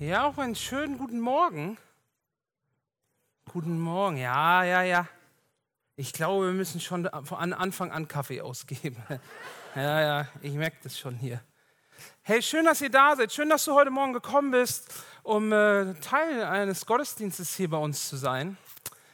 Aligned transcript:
Ja, 0.00 0.26
auch 0.26 0.38
einen 0.38 0.54
schönen 0.54 0.96
guten 0.96 1.20
Morgen. 1.20 1.76
Guten 3.52 3.78
Morgen, 3.78 4.16
ja, 4.16 4.64
ja, 4.64 4.80
ja. 4.82 5.06
Ich 5.94 6.14
glaube, 6.14 6.46
wir 6.46 6.52
müssen 6.54 6.80
schon 6.80 7.06
von 7.24 7.52
Anfang 7.52 7.92
an 7.92 8.08
Kaffee 8.08 8.40
ausgeben. 8.40 8.96
ja, 9.76 10.00
ja, 10.00 10.28
ich 10.40 10.54
merke 10.54 10.78
das 10.84 10.98
schon 10.98 11.16
hier. 11.16 11.42
Hey, 12.22 12.40
schön, 12.40 12.64
dass 12.64 12.80
ihr 12.80 12.88
da 12.88 13.14
seid. 13.14 13.30
Schön, 13.30 13.50
dass 13.50 13.66
du 13.66 13.74
heute 13.74 13.90
Morgen 13.90 14.14
gekommen 14.14 14.52
bist, 14.52 14.90
um 15.22 15.52
äh, 15.52 15.92
Teil 15.96 16.44
eines 16.44 16.86
Gottesdienstes 16.86 17.54
hier 17.54 17.68
bei 17.68 17.76
uns 17.76 18.08
zu 18.08 18.16
sein. 18.16 18.56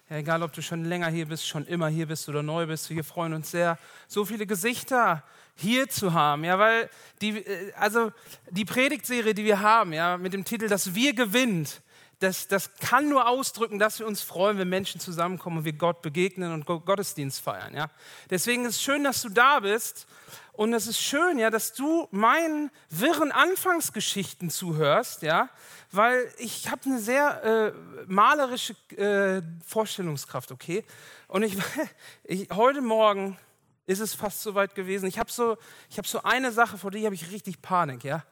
Ja, 0.08 0.18
egal, 0.18 0.44
ob 0.44 0.52
du 0.52 0.62
schon 0.62 0.84
länger 0.84 1.08
hier 1.08 1.26
bist, 1.26 1.48
schon 1.48 1.66
immer 1.66 1.88
hier 1.88 2.06
bist 2.06 2.28
oder 2.28 2.40
neu 2.40 2.66
bist, 2.66 2.88
wir 2.90 3.02
freuen 3.02 3.34
uns 3.34 3.50
sehr, 3.50 3.76
so 4.06 4.24
viele 4.24 4.46
Gesichter 4.46 5.24
hier 5.56 5.88
zu 5.88 6.12
haben, 6.12 6.44
ja, 6.44 6.60
weil 6.60 6.88
die, 7.20 7.38
äh, 7.38 7.72
also 7.74 8.12
die 8.50 8.64
Predigtserie, 8.64 9.34
die 9.34 9.44
wir 9.44 9.60
haben, 9.60 9.92
ja, 9.92 10.16
mit 10.16 10.32
dem 10.32 10.44
Titel 10.44 10.68
Das 10.68 10.94
Wir 10.94 11.12
gewinnt, 11.12 11.82
das, 12.18 12.48
das 12.48 12.74
kann 12.76 13.08
nur 13.08 13.28
ausdrücken, 13.28 13.78
dass 13.78 13.98
wir 13.98 14.06
uns 14.06 14.22
freuen, 14.22 14.58
wenn 14.58 14.68
Menschen 14.68 15.00
zusammenkommen 15.00 15.58
und 15.58 15.64
wir 15.64 15.74
Gott 15.74 16.00
begegnen 16.00 16.52
und 16.52 16.64
Gottesdienst 16.64 17.40
feiern, 17.40 17.74
ja. 17.74 17.90
Deswegen 18.30 18.64
ist 18.64 18.76
es 18.76 18.82
schön, 18.82 19.04
dass 19.04 19.20
du 19.20 19.28
da 19.28 19.60
bist 19.60 20.06
und 20.52 20.72
es 20.72 20.86
ist 20.86 20.98
schön, 20.98 21.38
ja, 21.38 21.50
dass 21.50 21.74
du 21.74 22.08
meinen 22.10 22.70
wirren 22.88 23.32
Anfangsgeschichten 23.32 24.48
zuhörst, 24.48 25.20
ja, 25.20 25.50
weil 25.92 26.32
ich 26.38 26.70
habe 26.70 26.82
eine 26.86 26.98
sehr 26.98 27.44
äh, 27.44 27.72
malerische 28.06 28.74
äh, 28.96 29.42
Vorstellungskraft, 29.66 30.52
okay? 30.52 30.84
Und 31.28 31.42
ich, 31.42 31.58
ich 32.24 32.48
heute 32.50 32.80
Morgen 32.80 33.36
ist 33.84 34.00
es 34.00 34.14
fast 34.14 34.42
so 34.42 34.54
weit 34.54 34.74
gewesen. 34.74 35.06
Ich 35.06 35.18
habe 35.18 35.30
so, 35.30 35.58
hab 35.96 36.06
so 36.06 36.22
eine 36.22 36.50
Sache, 36.50 36.78
vor 36.78 36.90
der 36.90 37.04
habe 37.04 37.14
ich 37.14 37.30
richtig 37.30 37.60
Panik, 37.60 38.04
ja. 38.04 38.24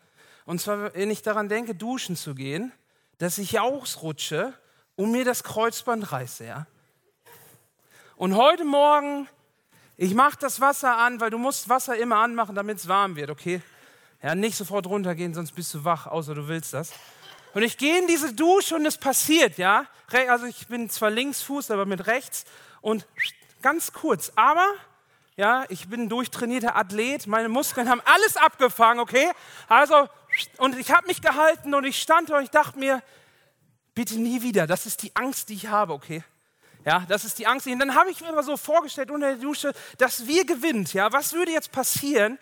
Und 0.46 0.60
zwar, 0.60 0.94
wenn 0.94 1.10
ich 1.10 1.22
daran 1.22 1.50
denke, 1.50 1.74
duschen 1.74 2.16
zu 2.16 2.34
gehen, 2.34 2.72
dass 3.18 3.38
ich 3.38 3.58
ausrutsche 3.60 4.54
und 4.96 5.10
mir 5.10 5.24
das 5.24 5.44
Kreuzband 5.44 6.12
reiße, 6.12 6.44
ja. 6.44 6.66
Und 8.16 8.36
heute 8.36 8.64
Morgen, 8.64 9.28
ich 9.96 10.14
mache 10.14 10.38
das 10.38 10.60
Wasser 10.60 10.96
an, 10.96 11.20
weil 11.20 11.30
du 11.30 11.38
musst 11.38 11.68
Wasser 11.68 11.96
immer 11.96 12.16
anmachen, 12.16 12.54
damit 12.54 12.78
es 12.78 12.88
warm 12.88 13.16
wird, 13.16 13.30
okay? 13.30 13.60
Ja, 14.22 14.34
nicht 14.34 14.56
sofort 14.56 14.86
runtergehen, 14.86 15.34
sonst 15.34 15.52
bist 15.52 15.74
du 15.74 15.84
wach, 15.84 16.06
außer 16.06 16.34
du 16.34 16.48
willst 16.48 16.72
das. 16.74 16.92
Und 17.54 17.62
ich 17.62 17.76
gehe 17.76 17.98
in 17.98 18.06
diese 18.06 18.32
Dusche 18.32 18.74
und 18.74 18.86
es 18.86 18.98
passiert, 18.98 19.58
ja. 19.58 19.86
Also 20.28 20.46
ich 20.46 20.66
bin 20.68 20.88
zwar 20.90 21.10
Linksfuß, 21.10 21.70
aber 21.70 21.86
mit 21.86 22.06
rechts 22.06 22.44
und 22.80 23.06
ganz 23.62 23.92
kurz. 23.92 24.32
Aber 24.36 24.66
ja, 25.36 25.64
ich 25.68 25.88
bin 25.88 26.02
ein 26.02 26.08
durchtrainierter 26.08 26.76
Athlet, 26.76 27.26
meine 27.26 27.48
Muskeln 27.48 27.88
haben 27.88 28.02
alles 28.04 28.36
abgefangen, 28.36 29.00
okay? 29.00 29.32
Also, 29.68 30.08
und 30.58 30.78
ich 30.78 30.90
habe 30.90 31.06
mich 31.06 31.20
gehalten 31.20 31.74
und 31.74 31.84
ich 31.84 32.00
stand 32.00 32.30
da 32.30 32.38
und 32.38 32.44
ich 32.44 32.50
dachte 32.50 32.78
mir, 32.78 33.02
bitte 33.94 34.18
nie 34.18 34.42
wieder, 34.42 34.66
das 34.66 34.86
ist 34.86 35.02
die 35.02 35.14
Angst, 35.14 35.48
die 35.48 35.54
ich 35.54 35.68
habe, 35.68 35.92
okay? 35.92 36.22
Ja, 36.84 37.04
das 37.08 37.24
ist 37.24 37.38
die 37.38 37.46
Angst. 37.46 37.66
Und 37.66 37.78
dann 37.78 37.94
habe 37.94 38.10
ich 38.10 38.20
mir 38.20 38.28
immer 38.28 38.42
so 38.42 38.56
vorgestellt 38.56 39.10
unter 39.10 39.28
der 39.28 39.36
Dusche, 39.36 39.72
dass 39.96 40.26
wir 40.26 40.44
gewinnt, 40.44 40.92
ja? 40.92 41.12
Was 41.12 41.32
würde 41.32 41.50
jetzt 41.50 41.72
passieren, 41.72 42.38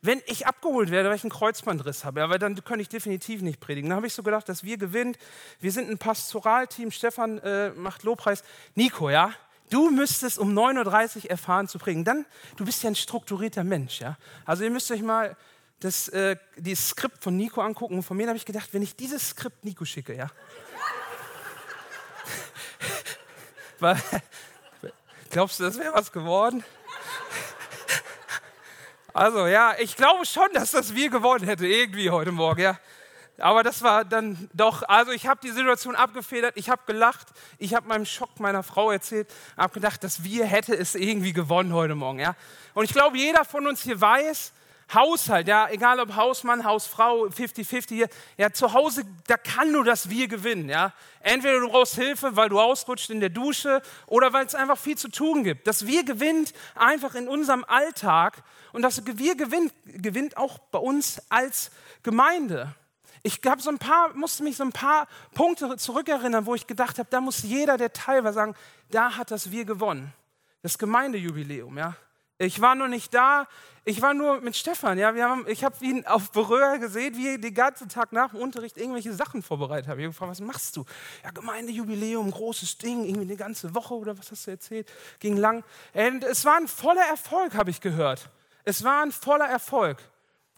wenn 0.00 0.22
ich 0.26 0.46
abgeholt 0.46 0.90
werde, 0.90 1.08
weil 1.08 1.16
ich 1.16 1.24
einen 1.24 1.32
Kreuzbandriss 1.32 2.04
habe? 2.04 2.20
Ja, 2.20 2.30
weil 2.30 2.38
dann 2.38 2.54
könnte 2.64 2.82
ich 2.82 2.88
definitiv 2.88 3.42
nicht 3.42 3.58
predigen. 3.58 3.90
Dann 3.90 3.96
habe 3.96 4.06
ich 4.06 4.14
so 4.14 4.22
gedacht, 4.22 4.48
dass 4.48 4.62
wir 4.62 4.76
gewinnt. 4.76 5.18
Wir 5.58 5.72
sind 5.72 5.90
ein 5.90 5.98
Pastoralteam, 5.98 6.92
Stefan 6.92 7.38
äh, 7.38 7.70
macht 7.70 8.04
Lobpreis. 8.04 8.44
Nico, 8.76 9.10
ja? 9.10 9.32
Du 9.70 9.90
müsstest 9.90 10.38
um 10.38 10.56
9.30 10.56 11.24
Uhr 11.24 11.30
erfahren 11.30 11.68
zu 11.68 11.78
prägen. 11.78 12.04
Dann, 12.04 12.26
du 12.56 12.64
bist 12.64 12.82
ja 12.82 12.90
ein 12.90 12.96
strukturierter 12.96 13.64
Mensch. 13.64 14.00
Ja? 14.00 14.16
Also 14.44 14.64
ihr 14.64 14.70
müsst 14.70 14.90
euch 14.90 15.02
mal 15.02 15.36
das, 15.80 16.08
äh, 16.08 16.36
das 16.56 16.90
Skript 16.90 17.22
von 17.22 17.36
Nico 17.36 17.60
angucken. 17.60 17.96
Und 17.96 18.02
von 18.02 18.16
mir 18.16 18.28
habe 18.28 18.36
ich 18.36 18.44
gedacht, 18.44 18.68
wenn 18.72 18.82
ich 18.82 18.94
dieses 18.96 19.30
Skript 19.30 19.64
Nico 19.64 19.84
schicke, 19.84 20.14
ja. 20.14 20.30
glaubst 25.30 25.58
du, 25.58 25.64
das 25.64 25.78
wäre 25.78 25.94
was 25.94 26.12
geworden? 26.12 26.62
Also 29.14 29.46
ja, 29.46 29.74
ich 29.78 29.96
glaube 29.96 30.26
schon, 30.26 30.48
dass 30.52 30.70
das 30.70 30.94
wir 30.94 31.10
gewonnen 31.10 31.44
hätte, 31.44 31.66
irgendwie 31.66 32.10
heute 32.10 32.30
Morgen, 32.30 32.60
ja. 32.60 32.78
Aber 33.38 33.62
das 33.62 33.82
war 33.82 34.04
dann 34.04 34.50
doch, 34.52 34.82
also 34.82 35.12
ich 35.12 35.26
habe 35.26 35.40
die 35.42 35.50
Situation 35.50 35.96
abgefedert, 35.96 36.56
ich 36.56 36.68
habe 36.68 36.82
gelacht, 36.86 37.26
ich 37.58 37.74
habe 37.74 37.88
meinem 37.88 38.04
Schock 38.04 38.38
meiner 38.38 38.62
Frau 38.62 38.90
erzählt, 38.90 39.32
habe 39.56 39.72
gedacht, 39.72 40.04
dass 40.04 40.22
wir 40.22 40.44
hätte 40.44 40.74
es 40.76 40.94
irgendwie 40.94 41.32
gewonnen 41.32 41.72
heute 41.72 41.94
Morgen. 41.94 42.18
Ja? 42.18 42.36
Und 42.74 42.84
ich 42.84 42.92
glaube, 42.92 43.16
jeder 43.16 43.46
von 43.46 43.66
uns 43.66 43.82
hier 43.82 43.98
weiß, 43.98 44.52
Haushalt, 44.92 45.46
ja, 45.46 45.68
egal 45.70 46.00
ob 46.00 46.16
Hausmann, 46.16 46.64
Hausfrau, 46.64 47.26
50-50 47.26 48.08
ja, 48.36 48.52
zu 48.52 48.72
Hause, 48.72 49.04
da 49.26 49.36
kann 49.36 49.72
nur 49.72 49.84
das 49.84 50.10
Wir 50.10 50.26
gewinnen, 50.26 50.68
ja. 50.68 50.92
Entweder 51.20 51.60
du 51.60 51.68
brauchst 51.68 51.94
Hilfe, 51.94 52.34
weil 52.36 52.48
du 52.48 52.60
ausrutscht 52.60 53.10
in 53.10 53.20
der 53.20 53.28
Dusche 53.28 53.82
oder 54.06 54.32
weil 54.32 54.46
es 54.46 54.54
einfach 54.54 54.78
viel 54.78 54.98
zu 54.98 55.08
tun 55.08 55.44
gibt. 55.44 55.66
Das 55.66 55.86
Wir 55.86 56.04
gewinnt 56.04 56.52
einfach 56.74 57.14
in 57.14 57.28
unserem 57.28 57.64
Alltag 57.64 58.42
und 58.72 58.82
das 58.82 59.06
Wir 59.06 59.36
gewinnt, 59.36 59.72
gewinnt 59.84 60.36
auch 60.36 60.58
bei 60.58 60.78
uns 60.78 61.22
als 61.28 61.70
Gemeinde. 62.02 62.74
Ich 63.22 63.40
habe 63.46 63.60
so 63.60 63.70
ein 63.70 63.78
paar, 63.78 64.14
musste 64.14 64.42
mich 64.42 64.56
so 64.56 64.64
ein 64.64 64.72
paar 64.72 65.06
Punkte 65.34 65.76
zurückerinnern, 65.76 66.46
wo 66.46 66.54
ich 66.54 66.66
gedacht 66.66 66.98
habe, 66.98 67.08
da 67.10 67.20
muss 67.20 67.42
jeder, 67.42 67.76
der 67.76 67.92
Teil 67.92 68.24
war, 68.24 68.32
sagen, 68.32 68.54
da 68.90 69.16
hat 69.16 69.30
das 69.30 69.50
wir 69.50 69.64
gewonnen. 69.64 70.12
Das 70.62 70.78
Gemeindejubiläum, 70.78 71.76
ja. 71.78 71.94
Ich 72.42 72.62
war 72.62 72.74
nur 72.74 72.88
nicht 72.88 73.12
da, 73.12 73.46
ich 73.84 74.00
war 74.00 74.14
nur 74.14 74.40
mit 74.40 74.56
Stefan, 74.56 74.98
ja. 74.98 75.14
Wir 75.14 75.28
haben, 75.28 75.44
ich 75.46 75.62
habe 75.62 75.76
ihn 75.84 76.06
auf 76.06 76.30
Berührer 76.30 76.78
gesehen, 76.78 77.14
wie 77.14 77.28
er 77.28 77.38
den 77.38 77.52
ganzen 77.52 77.90
Tag 77.90 78.12
nach 78.12 78.30
dem 78.30 78.40
Unterricht 78.40 78.78
irgendwelche 78.78 79.12
Sachen 79.12 79.42
vorbereitet 79.42 79.88
hat. 79.88 79.98
Ich 79.98 80.04
habe 80.04 80.12
gefragt, 80.12 80.30
was 80.30 80.40
machst 80.40 80.74
du? 80.78 80.86
Ja, 81.22 81.32
Gemeindejubiläum, 81.32 82.30
großes 82.30 82.78
Ding, 82.78 83.04
irgendwie 83.04 83.26
eine 83.26 83.36
ganze 83.36 83.74
Woche 83.74 83.92
oder 83.92 84.16
was 84.16 84.30
hast 84.30 84.46
du 84.46 84.52
erzählt? 84.52 84.90
Ging 85.18 85.36
lang. 85.36 85.64
Und 85.92 86.24
es 86.24 86.46
war 86.46 86.56
ein 86.56 86.66
voller 86.66 87.04
Erfolg, 87.04 87.52
habe 87.52 87.68
ich 87.68 87.82
gehört. 87.82 88.30
Es 88.64 88.84
war 88.84 89.02
ein 89.02 89.12
voller 89.12 89.46
Erfolg. 89.46 89.98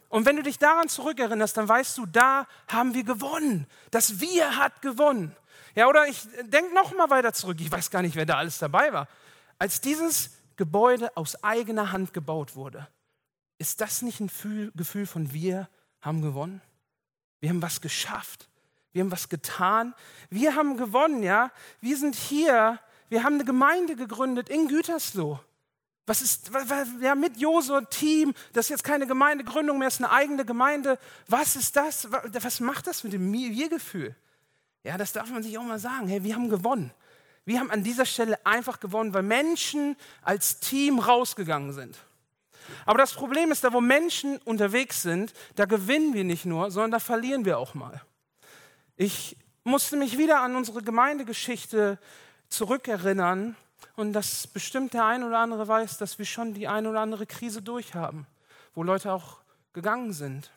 Und 0.07 0.25
wenn 0.25 0.37
du 0.37 0.43
dich 0.43 0.59
daran 0.59 0.87
zurückerinnerst, 0.87 1.57
dann 1.57 1.67
weißt 1.67 1.97
du, 1.97 2.05
da 2.05 2.47
haben 2.69 2.93
wir 2.93 3.03
gewonnen. 3.03 3.67
Das 3.91 4.21
Wir 4.21 4.55
hat 4.55 4.81
gewonnen. 4.81 5.35
Ja, 5.75 5.87
oder 5.87 6.07
ich 6.07 6.21
denke 6.43 6.73
noch 6.73 6.95
mal 6.95 7.09
weiter 7.09 7.33
zurück. 7.33 7.57
Ich 7.59 7.69
weiß 7.69 7.91
gar 7.91 8.01
nicht, 8.03 8.15
wer 8.15 8.25
da 8.25 8.37
alles 8.37 8.57
dabei 8.57 8.93
war. 8.93 9.09
Als 9.59 9.81
dieses 9.81 10.29
Gebäude 10.55 11.15
aus 11.17 11.43
eigener 11.43 11.91
Hand 11.91 12.13
gebaut 12.13 12.55
wurde, 12.55 12.87
ist 13.57 13.81
das 13.81 14.01
nicht 14.01 14.19
ein 14.19 14.29
Gefühl 14.75 15.05
von 15.05 15.33
wir 15.33 15.69
haben 16.01 16.21
gewonnen? 16.21 16.61
Wir 17.39 17.49
haben 17.49 17.61
was 17.61 17.81
geschafft. 17.81 18.49
Wir 18.91 19.03
haben 19.03 19.11
was 19.11 19.29
getan. 19.29 19.93
Wir 20.29 20.55
haben 20.55 20.77
gewonnen, 20.77 21.23
ja. 21.23 21.51
Wir 21.81 21.97
sind 21.97 22.15
hier. 22.15 22.79
Wir 23.09 23.23
haben 23.23 23.35
eine 23.35 23.45
Gemeinde 23.45 23.95
gegründet 23.95 24.49
in 24.49 24.67
Gütersloh. 24.67 25.39
Was 26.05 26.21
ist, 26.21 26.51
ja, 26.99 27.15
mit 27.15 27.37
Josua 27.37 27.81
Team, 27.81 28.33
das 28.51 28.65
ist 28.65 28.69
jetzt 28.69 28.83
keine 28.83 29.07
Gemeindegründung 29.07 29.77
mehr, 29.77 29.87
ist 29.87 30.01
eine 30.01 30.11
eigene 30.11 30.43
Gemeinde. 30.43 30.99
Was 31.27 31.55
ist 31.55 31.75
das? 31.75 32.11
Was 32.11 32.59
macht 32.59 32.87
das 32.87 33.03
mit 33.03 33.13
dem 33.13 33.31
Wir-Gefühl? 33.31 34.15
Ja, 34.83 34.97
das 34.97 35.13
darf 35.13 35.29
man 35.29 35.41
sich 35.43 35.57
auch 35.57 35.63
mal 35.63 35.79
sagen. 35.79 36.07
Hey, 36.07 36.23
wir 36.23 36.35
haben 36.35 36.49
gewonnen. 36.49 36.91
Wir 37.45 37.59
haben 37.59 37.71
an 37.71 37.83
dieser 37.83 38.05
Stelle 38.05 38.43
einfach 38.45 38.79
gewonnen, 38.79 39.13
weil 39.13 39.23
Menschen 39.23 39.97
als 40.21 40.59
Team 40.59 40.99
rausgegangen 40.99 41.73
sind. 41.73 41.97
Aber 42.85 42.97
das 42.97 43.13
Problem 43.13 43.51
ist, 43.51 43.63
da 43.63 43.73
wo 43.73 43.81
Menschen 43.81 44.37
unterwegs 44.45 45.01
sind, 45.01 45.33
da 45.55 45.65
gewinnen 45.65 46.13
wir 46.13 46.23
nicht 46.23 46.45
nur, 46.45 46.71
sondern 46.71 46.91
da 46.91 46.99
verlieren 46.99 47.43
wir 47.45 47.57
auch 47.57 47.73
mal. 47.73 48.01
Ich 48.95 49.37
musste 49.63 49.97
mich 49.97 50.17
wieder 50.17 50.41
an 50.41 50.55
unsere 50.55 50.81
Gemeindegeschichte 50.81 51.99
zurückerinnern 52.49 53.55
und 53.95 54.13
dass 54.13 54.47
bestimmt 54.47 54.93
der 54.93 55.05
ein 55.05 55.23
oder 55.23 55.39
andere 55.39 55.67
weiß, 55.67 55.97
dass 55.97 56.19
wir 56.19 56.25
schon 56.25 56.53
die 56.53 56.67
ein 56.67 56.87
oder 56.87 57.01
andere 57.01 57.25
Krise 57.25 57.61
durchhaben, 57.61 58.27
wo 58.73 58.83
Leute 58.83 59.11
auch 59.11 59.37
gegangen 59.73 60.13
sind, 60.13 60.51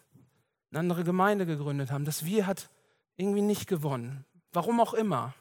eine 0.71 0.81
andere 0.81 1.05
Gemeinde 1.05 1.47
gegründet 1.47 1.91
haben. 1.91 2.05
Das 2.05 2.25
Wir 2.25 2.47
hat 2.47 2.69
irgendwie 3.17 3.43
nicht 3.43 3.67
gewonnen. 3.67 4.25
Warum 4.53 4.81
auch 4.81 4.95
immer. 4.95 5.35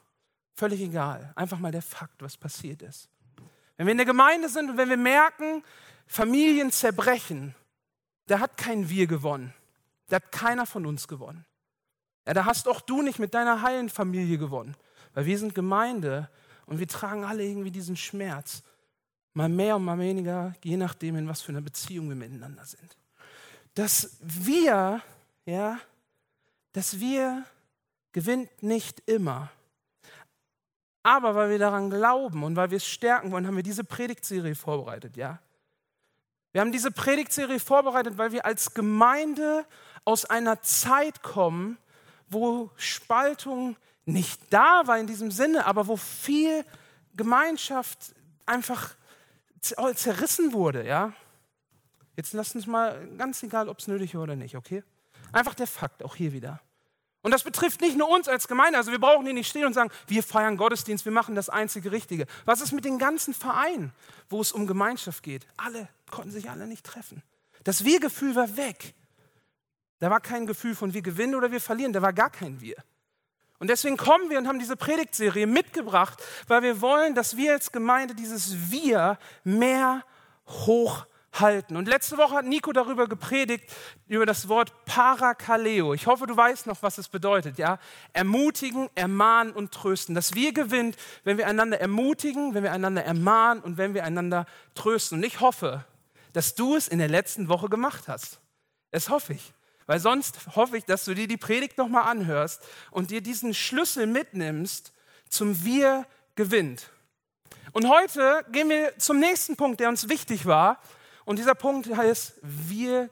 Völlig 0.56 0.80
egal. 0.80 1.32
Einfach 1.36 1.58
mal 1.58 1.70
der 1.70 1.82
Fakt, 1.82 2.22
was 2.22 2.36
passiert 2.36 2.82
ist. 2.82 3.10
Wenn 3.76 3.86
wir 3.86 3.92
in 3.92 3.98
der 3.98 4.06
Gemeinde 4.06 4.48
sind 4.48 4.70
und 4.70 4.78
wenn 4.78 4.88
wir 4.88 4.96
merken, 4.96 5.62
Familien 6.06 6.72
zerbrechen, 6.72 7.54
da 8.26 8.40
hat 8.40 8.56
kein 8.56 8.88
Wir 8.88 9.06
gewonnen. 9.06 9.52
Da 10.08 10.16
hat 10.16 10.32
keiner 10.32 10.64
von 10.64 10.86
uns 10.86 11.08
gewonnen. 11.08 11.44
Ja, 12.26 12.32
da 12.32 12.46
hast 12.46 12.68
auch 12.68 12.80
du 12.80 13.02
nicht 13.02 13.18
mit 13.18 13.34
deiner 13.34 13.60
heilen 13.62 13.90
Familie 13.90 14.38
gewonnen. 14.38 14.76
Weil 15.12 15.26
wir 15.26 15.38
sind 15.38 15.54
Gemeinde 15.54 16.30
und 16.64 16.78
wir 16.78 16.88
tragen 16.88 17.24
alle 17.24 17.44
irgendwie 17.44 17.70
diesen 17.70 17.96
Schmerz. 17.96 18.62
Mal 19.34 19.50
mehr 19.50 19.76
und 19.76 19.84
mal 19.84 19.98
weniger, 19.98 20.54
je 20.62 20.78
nachdem, 20.78 21.16
in 21.16 21.28
was 21.28 21.42
für 21.42 21.52
einer 21.52 21.60
Beziehung 21.60 22.08
wir 22.08 22.16
miteinander 22.16 22.64
sind. 22.64 22.96
Dass 23.74 24.16
wir, 24.20 25.02
ja, 25.44 25.78
dass 26.72 26.98
wir 26.98 27.44
gewinnt 28.12 28.62
nicht 28.62 29.02
immer. 29.06 29.50
Aber 31.06 31.36
weil 31.36 31.50
wir 31.50 31.60
daran 31.60 31.88
glauben 31.88 32.42
und 32.42 32.56
weil 32.56 32.72
wir 32.72 32.78
es 32.78 32.86
stärken 32.88 33.30
wollen, 33.30 33.46
haben 33.46 33.54
wir 33.54 33.62
diese 33.62 33.84
Predigtserie 33.84 34.56
vorbereitet, 34.56 35.16
ja. 35.16 35.38
Wir 36.50 36.60
haben 36.60 36.72
diese 36.72 36.90
Predigtserie 36.90 37.60
vorbereitet, 37.60 38.18
weil 38.18 38.32
wir 38.32 38.44
als 38.44 38.74
Gemeinde 38.74 39.64
aus 40.04 40.24
einer 40.24 40.62
Zeit 40.62 41.22
kommen, 41.22 41.78
wo 42.28 42.72
Spaltung 42.74 43.76
nicht 44.04 44.52
da 44.52 44.82
war 44.86 44.98
in 44.98 45.06
diesem 45.06 45.30
Sinne, 45.30 45.66
aber 45.66 45.86
wo 45.86 45.96
viel 45.96 46.64
Gemeinschaft 47.14 48.12
einfach 48.44 48.96
zerrissen 49.60 50.52
wurde, 50.52 50.84
ja. 50.84 51.12
Jetzt 52.16 52.32
lasst 52.32 52.56
uns 52.56 52.66
mal, 52.66 53.06
ganz 53.16 53.44
egal, 53.44 53.68
ob 53.68 53.78
es 53.78 53.86
nötig 53.86 54.14
ist 54.14 54.18
oder 54.18 54.34
nicht, 54.34 54.56
okay? 54.56 54.82
Einfach 55.30 55.54
der 55.54 55.68
Fakt, 55.68 56.02
auch 56.02 56.16
hier 56.16 56.32
wieder. 56.32 56.60
Und 57.26 57.32
das 57.32 57.42
betrifft 57.42 57.80
nicht 57.80 57.98
nur 57.98 58.08
uns 58.08 58.28
als 58.28 58.46
Gemeinde. 58.46 58.78
Also 58.78 58.92
wir 58.92 59.00
brauchen 59.00 59.24
hier 59.24 59.34
nicht 59.34 59.48
stehen 59.48 59.66
und 59.66 59.72
sagen, 59.72 59.90
wir 60.06 60.22
feiern 60.22 60.56
Gottesdienst, 60.56 61.04
wir 61.06 61.10
machen 61.10 61.34
das 61.34 61.48
einzige 61.48 61.90
Richtige. 61.90 62.28
Was 62.44 62.60
ist 62.60 62.70
mit 62.70 62.84
den 62.84 63.00
ganzen 63.00 63.34
Vereinen, 63.34 63.92
wo 64.28 64.40
es 64.40 64.52
um 64.52 64.68
Gemeinschaft 64.68 65.24
geht? 65.24 65.44
Alle 65.56 65.88
konnten 66.08 66.30
sich 66.30 66.48
alle 66.50 66.68
nicht 66.68 66.86
treffen. 66.86 67.24
Das 67.64 67.84
Wir-Gefühl 67.84 68.36
war 68.36 68.56
weg. 68.56 68.94
Da 69.98 70.08
war 70.08 70.20
kein 70.20 70.46
Gefühl 70.46 70.76
von 70.76 70.94
wir 70.94 71.02
gewinnen 71.02 71.34
oder 71.34 71.50
wir 71.50 71.60
verlieren, 71.60 71.92
da 71.92 72.00
war 72.00 72.12
gar 72.12 72.30
kein 72.30 72.60
Wir. 72.60 72.76
Und 73.58 73.70
deswegen 73.70 73.96
kommen 73.96 74.30
wir 74.30 74.38
und 74.38 74.46
haben 74.46 74.60
diese 74.60 74.76
Predigtserie 74.76 75.48
mitgebracht, 75.48 76.22
weil 76.46 76.62
wir 76.62 76.80
wollen, 76.80 77.16
dass 77.16 77.36
wir 77.36 77.54
als 77.54 77.72
Gemeinde 77.72 78.14
dieses 78.14 78.70
Wir 78.70 79.18
mehr 79.42 80.04
hochhalten 80.46 81.15
halten. 81.40 81.76
Und 81.76 81.88
letzte 81.88 82.16
Woche 82.18 82.36
hat 82.36 82.44
Nico 82.44 82.72
darüber 82.72 83.08
gepredigt, 83.08 83.64
über 84.08 84.26
das 84.26 84.48
Wort 84.48 84.84
Parakaleo. 84.84 85.94
Ich 85.94 86.06
hoffe, 86.06 86.26
du 86.26 86.36
weißt 86.36 86.66
noch, 86.66 86.82
was 86.82 86.98
es 86.98 87.08
bedeutet. 87.08 87.58
Ja? 87.58 87.78
Ermutigen, 88.12 88.88
ermahnen 88.94 89.52
und 89.52 89.72
trösten. 89.72 90.14
Dass 90.14 90.34
wir 90.34 90.52
gewinnt, 90.52 90.96
wenn 91.24 91.38
wir 91.38 91.46
einander 91.46 91.80
ermutigen, 91.80 92.54
wenn 92.54 92.62
wir 92.62 92.72
einander 92.72 93.04
ermahnen 93.04 93.62
und 93.62 93.76
wenn 93.76 93.94
wir 93.94 94.04
einander 94.04 94.46
trösten. 94.74 95.18
Und 95.18 95.24
ich 95.24 95.40
hoffe, 95.40 95.84
dass 96.32 96.54
du 96.54 96.76
es 96.76 96.88
in 96.88 96.98
der 96.98 97.08
letzten 97.08 97.48
Woche 97.48 97.68
gemacht 97.68 98.08
hast. 98.08 98.40
Das 98.90 99.08
hoffe 99.08 99.32
ich. 99.34 99.52
Weil 99.86 100.00
sonst 100.00 100.56
hoffe 100.56 100.76
ich, 100.76 100.84
dass 100.84 101.04
du 101.04 101.14
dir 101.14 101.28
die 101.28 101.36
Predigt 101.36 101.78
nochmal 101.78 102.10
anhörst 102.10 102.62
und 102.90 103.10
dir 103.10 103.20
diesen 103.20 103.54
Schlüssel 103.54 104.06
mitnimmst 104.06 104.92
zum 105.28 105.64
Wir 105.64 106.06
gewinnt. 106.34 106.90
Und 107.72 107.88
heute 107.88 108.44
gehen 108.52 108.68
wir 108.68 108.98
zum 108.98 109.18
nächsten 109.18 109.56
Punkt, 109.56 109.80
der 109.80 109.88
uns 109.88 110.08
wichtig 110.08 110.46
war. 110.46 110.80
Und 111.26 111.40
dieser 111.40 111.56
Punkt 111.56 111.94
heißt, 111.94 112.34
wir 112.40 113.10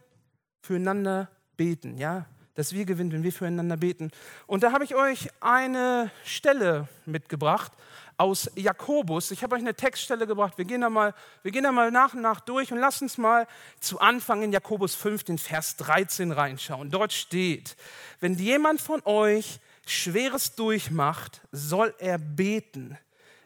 füreinander 0.62 1.28
beten, 1.56 1.98
ja, 1.98 2.26
dass 2.54 2.72
wir 2.72 2.84
gewinnen, 2.84 3.10
wenn 3.10 3.24
wir 3.24 3.32
füreinander 3.32 3.76
beten. 3.76 4.12
Und 4.46 4.62
da 4.62 4.70
habe 4.70 4.84
ich 4.84 4.94
euch 4.94 5.28
eine 5.40 6.12
Stelle 6.24 6.88
mitgebracht 7.06 7.72
aus 8.16 8.48
Jakobus. 8.54 9.32
Ich 9.32 9.42
habe 9.42 9.56
euch 9.56 9.62
eine 9.62 9.74
Textstelle 9.74 10.28
gebracht. 10.28 10.56
Wir 10.56 10.64
gehen, 10.64 10.82
da 10.82 10.90
mal, 10.90 11.12
wir 11.42 11.50
gehen 11.50 11.64
da 11.64 11.72
mal 11.72 11.90
nach 11.90 12.14
und 12.14 12.22
nach 12.22 12.38
durch 12.38 12.70
und 12.70 12.78
lasst 12.78 13.02
uns 13.02 13.18
mal 13.18 13.48
zu 13.80 13.98
Anfang 13.98 14.42
in 14.42 14.52
Jakobus 14.52 14.94
5, 14.94 15.24
den 15.24 15.38
Vers 15.38 15.74
13 15.78 16.30
reinschauen. 16.30 16.90
Dort 16.90 17.12
steht, 17.12 17.76
wenn 18.20 18.34
jemand 18.34 18.80
von 18.80 19.02
euch 19.04 19.58
Schweres 19.86 20.54
durchmacht, 20.54 21.40
soll 21.50 21.92
er 21.98 22.18
beten. 22.18 22.96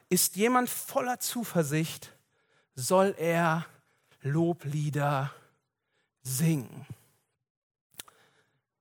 Ist 0.09 0.35
jemand 0.35 0.69
voller 0.69 1.19
Zuversicht, 1.19 2.13
soll 2.75 3.15
er 3.17 3.65
beten 3.65 3.78
Loblieder 4.21 5.31
singen. 6.21 6.85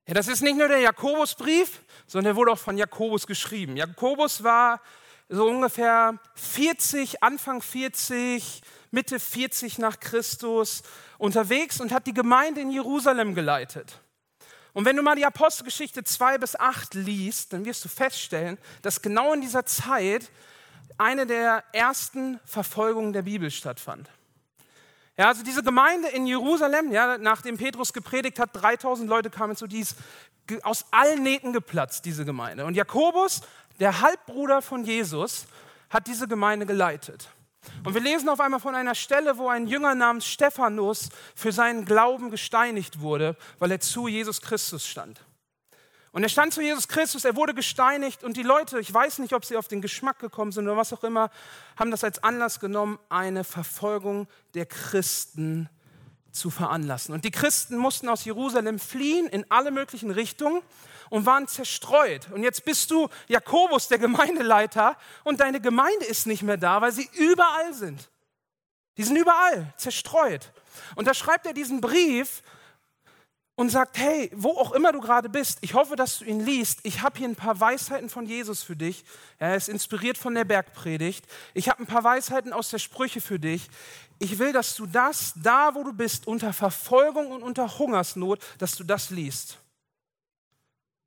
Ja, 0.06 0.14
das 0.14 0.28
ist 0.28 0.40
nicht 0.40 0.56
nur 0.56 0.68
der 0.68 0.80
Jakobusbrief, 0.80 1.82
sondern 2.06 2.32
er 2.32 2.36
wurde 2.36 2.52
auch 2.52 2.58
von 2.58 2.78
Jakobus 2.78 3.26
geschrieben. 3.26 3.76
Jakobus 3.76 4.42
war 4.42 4.80
so 5.28 5.46
ungefähr 5.46 6.18
40, 6.34 7.22
Anfang 7.22 7.60
40, 7.60 8.62
Mitte 8.90 9.20
40 9.20 9.78
nach 9.78 10.00
Christus 10.00 10.82
unterwegs 11.18 11.80
und 11.80 11.92
hat 11.92 12.06
die 12.06 12.14
Gemeinde 12.14 12.62
in 12.62 12.70
Jerusalem 12.70 13.34
geleitet. 13.34 14.00
Und 14.72 14.84
wenn 14.84 14.96
du 14.96 15.02
mal 15.02 15.16
die 15.16 15.26
Apostelgeschichte 15.26 16.04
2 16.04 16.38
bis 16.38 16.56
8 16.56 16.94
liest, 16.94 17.52
dann 17.52 17.64
wirst 17.64 17.84
du 17.84 17.88
feststellen, 17.88 18.58
dass 18.82 19.02
genau 19.02 19.34
in 19.34 19.40
dieser 19.40 19.66
Zeit 19.66 20.30
eine 20.96 21.26
der 21.26 21.64
ersten 21.72 22.40
Verfolgungen 22.44 23.12
der 23.12 23.22
Bibel 23.22 23.50
stattfand. 23.50 24.08
Ja, 25.18 25.26
also 25.26 25.42
diese 25.42 25.64
Gemeinde 25.64 26.08
in 26.08 26.26
Jerusalem, 26.26 26.92
ja, 26.92 27.18
nachdem 27.18 27.58
Petrus 27.58 27.92
gepredigt 27.92 28.38
hat, 28.38 28.50
3000 28.52 29.10
Leute 29.10 29.30
kamen 29.30 29.56
zu, 29.56 29.66
die 29.66 29.80
ist 29.80 29.96
aus 30.62 30.86
allen 30.92 31.24
Nähten 31.24 31.52
geplatzt, 31.52 32.04
diese 32.04 32.24
Gemeinde. 32.24 32.64
Und 32.64 32.76
Jakobus, 32.76 33.42
der 33.80 34.00
Halbbruder 34.00 34.62
von 34.62 34.84
Jesus, 34.84 35.46
hat 35.90 36.06
diese 36.06 36.28
Gemeinde 36.28 36.66
geleitet. 36.66 37.28
Und 37.84 37.94
wir 37.94 38.00
lesen 38.00 38.28
auf 38.28 38.40
einmal 38.40 38.60
von 38.60 38.76
einer 38.76 38.94
Stelle, 38.94 39.38
wo 39.38 39.48
ein 39.48 39.66
Jünger 39.66 39.96
namens 39.96 40.26
Stephanus 40.26 41.08
für 41.34 41.50
seinen 41.50 41.84
Glauben 41.84 42.30
gesteinigt 42.30 43.00
wurde, 43.00 43.36
weil 43.58 43.72
er 43.72 43.80
zu 43.80 44.06
Jesus 44.06 44.40
Christus 44.40 44.86
stand. 44.86 45.20
Und 46.12 46.22
er 46.22 46.28
stand 46.28 46.54
zu 46.54 46.62
Jesus 46.62 46.88
Christus, 46.88 47.24
er 47.24 47.36
wurde 47.36 47.54
gesteinigt 47.54 48.24
und 48.24 48.36
die 48.36 48.42
Leute, 48.42 48.80
ich 48.80 48.92
weiß 48.92 49.18
nicht, 49.18 49.34
ob 49.34 49.44
sie 49.44 49.56
auf 49.56 49.68
den 49.68 49.82
Geschmack 49.82 50.18
gekommen 50.18 50.52
sind 50.52 50.66
oder 50.66 50.76
was 50.76 50.92
auch 50.92 51.04
immer, 51.04 51.30
haben 51.76 51.90
das 51.90 52.02
als 52.02 52.22
Anlass 52.22 52.60
genommen, 52.60 52.98
eine 53.08 53.44
Verfolgung 53.44 54.26
der 54.54 54.66
Christen 54.66 55.68
zu 56.32 56.50
veranlassen. 56.50 57.14
Und 57.14 57.24
die 57.24 57.30
Christen 57.30 57.76
mussten 57.76 58.08
aus 58.08 58.24
Jerusalem 58.24 58.78
fliehen 58.78 59.26
in 59.26 59.44
alle 59.50 59.70
möglichen 59.70 60.10
Richtungen 60.10 60.62
und 61.10 61.26
waren 61.26 61.48
zerstreut. 61.48 62.30
Und 62.32 62.42
jetzt 62.42 62.64
bist 62.64 62.90
du 62.90 63.08
Jakobus, 63.28 63.88
der 63.88 63.98
Gemeindeleiter, 63.98 64.96
und 65.24 65.40
deine 65.40 65.60
Gemeinde 65.60 66.06
ist 66.06 66.26
nicht 66.26 66.42
mehr 66.42 66.56
da, 66.56 66.80
weil 66.80 66.92
sie 66.92 67.08
überall 67.14 67.74
sind. 67.74 68.10
Die 68.96 69.04
sind 69.04 69.16
überall 69.16 69.72
zerstreut. 69.76 70.52
Und 70.96 71.06
da 71.06 71.14
schreibt 71.14 71.46
er 71.46 71.52
diesen 71.52 71.80
Brief 71.80 72.42
und 73.58 73.70
sagt, 73.70 73.98
hey, 73.98 74.30
wo 74.36 74.50
auch 74.50 74.70
immer 74.70 74.92
du 74.92 75.00
gerade 75.00 75.28
bist, 75.28 75.58
ich 75.62 75.74
hoffe, 75.74 75.96
dass 75.96 76.20
du 76.20 76.24
ihn 76.24 76.38
liest. 76.38 76.78
Ich 76.84 77.02
habe 77.02 77.18
hier 77.18 77.28
ein 77.28 77.34
paar 77.34 77.58
Weisheiten 77.58 78.08
von 78.08 78.24
Jesus 78.24 78.62
für 78.62 78.76
dich. 78.76 79.02
Er 79.40 79.56
ist 79.56 79.68
inspiriert 79.68 80.16
von 80.16 80.32
der 80.36 80.44
Bergpredigt. 80.44 81.26
Ich 81.54 81.68
habe 81.68 81.82
ein 81.82 81.86
paar 81.88 82.04
Weisheiten 82.04 82.52
aus 82.52 82.70
der 82.70 82.78
Sprüche 82.78 83.20
für 83.20 83.40
dich. 83.40 83.68
Ich 84.20 84.38
will, 84.38 84.52
dass 84.52 84.76
du 84.76 84.86
das, 84.86 85.32
da 85.42 85.74
wo 85.74 85.82
du 85.82 85.92
bist, 85.92 86.28
unter 86.28 86.52
Verfolgung 86.52 87.32
und 87.32 87.42
unter 87.42 87.80
Hungersnot, 87.80 88.38
dass 88.58 88.76
du 88.76 88.84
das 88.84 89.10
liest. 89.10 89.58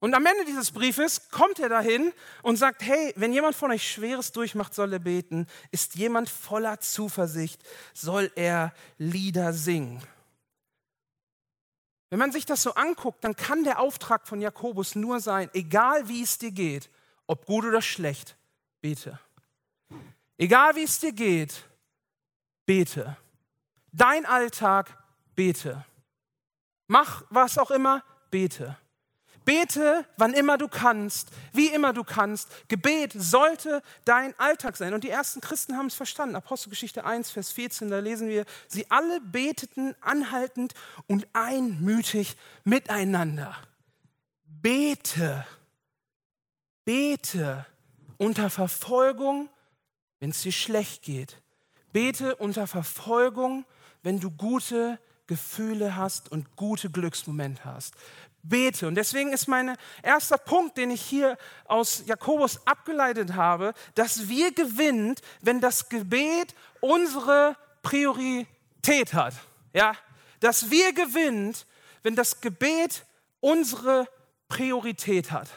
Und 0.02 0.14
am 0.14 0.26
Ende 0.26 0.44
dieses 0.44 0.72
Briefes 0.72 1.30
kommt 1.32 1.58
er 1.60 1.70
dahin 1.70 2.12
und 2.44 2.58
sagt, 2.58 2.82
hey, 2.82 3.14
wenn 3.16 3.32
jemand 3.32 3.56
von 3.56 3.72
euch 3.72 3.90
Schweres 3.90 4.34
durchmacht, 4.34 4.74
soll 4.74 4.92
er 4.92 5.00
beten. 5.00 5.48
Ist 5.72 5.96
jemand 5.96 6.30
voller 6.30 6.82
Zuversicht, 6.82 7.64
soll 7.94 8.30
er 8.36 8.74
Lieder 8.98 9.54
singen. 9.54 10.02
Wenn 12.12 12.20
man 12.20 12.34
sich 12.34 12.46
das 12.46 12.62
so 12.62 12.74
anguckt, 12.74 13.24
dann 13.24 13.38
kann 13.38 13.64
der 13.64 13.80
Auftrag 13.80 14.28
von 14.28 14.42
Jakobus 14.42 14.96
nur 14.96 15.22
sein, 15.22 15.50
egal 15.54 16.10
wie 16.10 16.22
es 16.22 16.38
dir 16.38 16.52
geht, 16.52 16.90
ob 17.26 17.46
gut 17.46 17.64
oder 17.64 17.82
schlecht, 17.82 18.36
bete. 18.82 19.18
Egal 20.38 20.76
wie 20.76 20.84
es 20.84 21.00
dir 21.00 21.14
geht, 21.14 21.64
bete. 22.66 23.16
Dein 23.94 24.26
Alltag, 24.26 24.98
bete. 25.36 25.86
Mach 26.88 27.24
was 27.30 27.58
auch 27.58 27.72
immer, 27.72 28.04
bete. 28.30 28.76
Bete, 29.44 30.06
wann 30.18 30.34
immer 30.34 30.58
du 30.58 30.68
kannst, 30.68 31.30
wie 31.52 31.68
immer 31.68 31.94
du 31.94 32.04
kannst. 32.04 32.50
Gebet 32.68 33.14
sollte 33.16 33.82
dein 34.06 34.38
Alltag 34.40 34.78
sein. 34.78 34.94
Und 34.94 35.04
die 35.04 35.10
ersten 35.10 35.42
Christen 35.42 35.78
haben 35.78 35.88
es 35.88 35.96
verstanden. 35.96 36.36
Apostelgeschichte 36.36 37.06
1, 37.06 37.32
Vers 37.32 37.52
14, 37.52 37.90
da 37.90 38.00
lesen 38.00 38.30
wir, 38.30 38.46
sie 38.68 38.90
alle 38.92 39.20
beteten 39.20 39.96
anhaltend 40.02 40.74
und 41.08 41.28
einmütig 41.34 42.38
miteinander. 42.64 43.56
Bete, 44.46 45.46
bete 46.86 47.66
unter 48.18 48.52
Verfolgung, 48.52 49.50
wenn 50.20 50.30
es 50.30 50.44
dir 50.44 50.52
schlecht 50.52 51.02
geht. 51.02 51.42
Bete 51.92 52.36
unter 52.36 52.68
Verfolgung, 52.68 53.66
wenn 54.04 54.20
du 54.20 54.30
gute 54.30 55.00
Gefühle 55.26 55.96
hast 55.96 56.32
und 56.32 56.56
gute 56.56 56.92
Glücksmomente 56.92 57.66
hast 57.66 57.96
bete. 58.44 58.88
Und 58.88 58.96
deswegen 58.96 59.32
ist 59.32 59.48
mein 59.48 59.76
erster 60.04 60.38
Punkt, 60.38 60.78
den 60.78 60.92
ich 60.92 61.02
hier 61.02 61.38
aus 61.66 62.04
Jakobus 62.06 62.66
abgeleitet 62.66 63.34
habe, 63.36 63.74
dass 63.96 64.28
wir 64.28 64.54
gewinnt, 64.54 65.22
wenn 65.42 65.62
das 65.62 65.90
Gebet 65.90 66.56
unsere 66.80 67.56
Priorität 67.82 69.14
hat. 69.14 69.34
Ja, 69.74 69.96
dass 70.40 70.70
wir 70.70 70.94
gewinnt, 70.94 71.66
wenn 72.04 72.16
das 72.16 72.42
Gebet 72.42 73.06
unsere 73.40 74.08
Priorität 74.48 75.32
hat. 75.32 75.48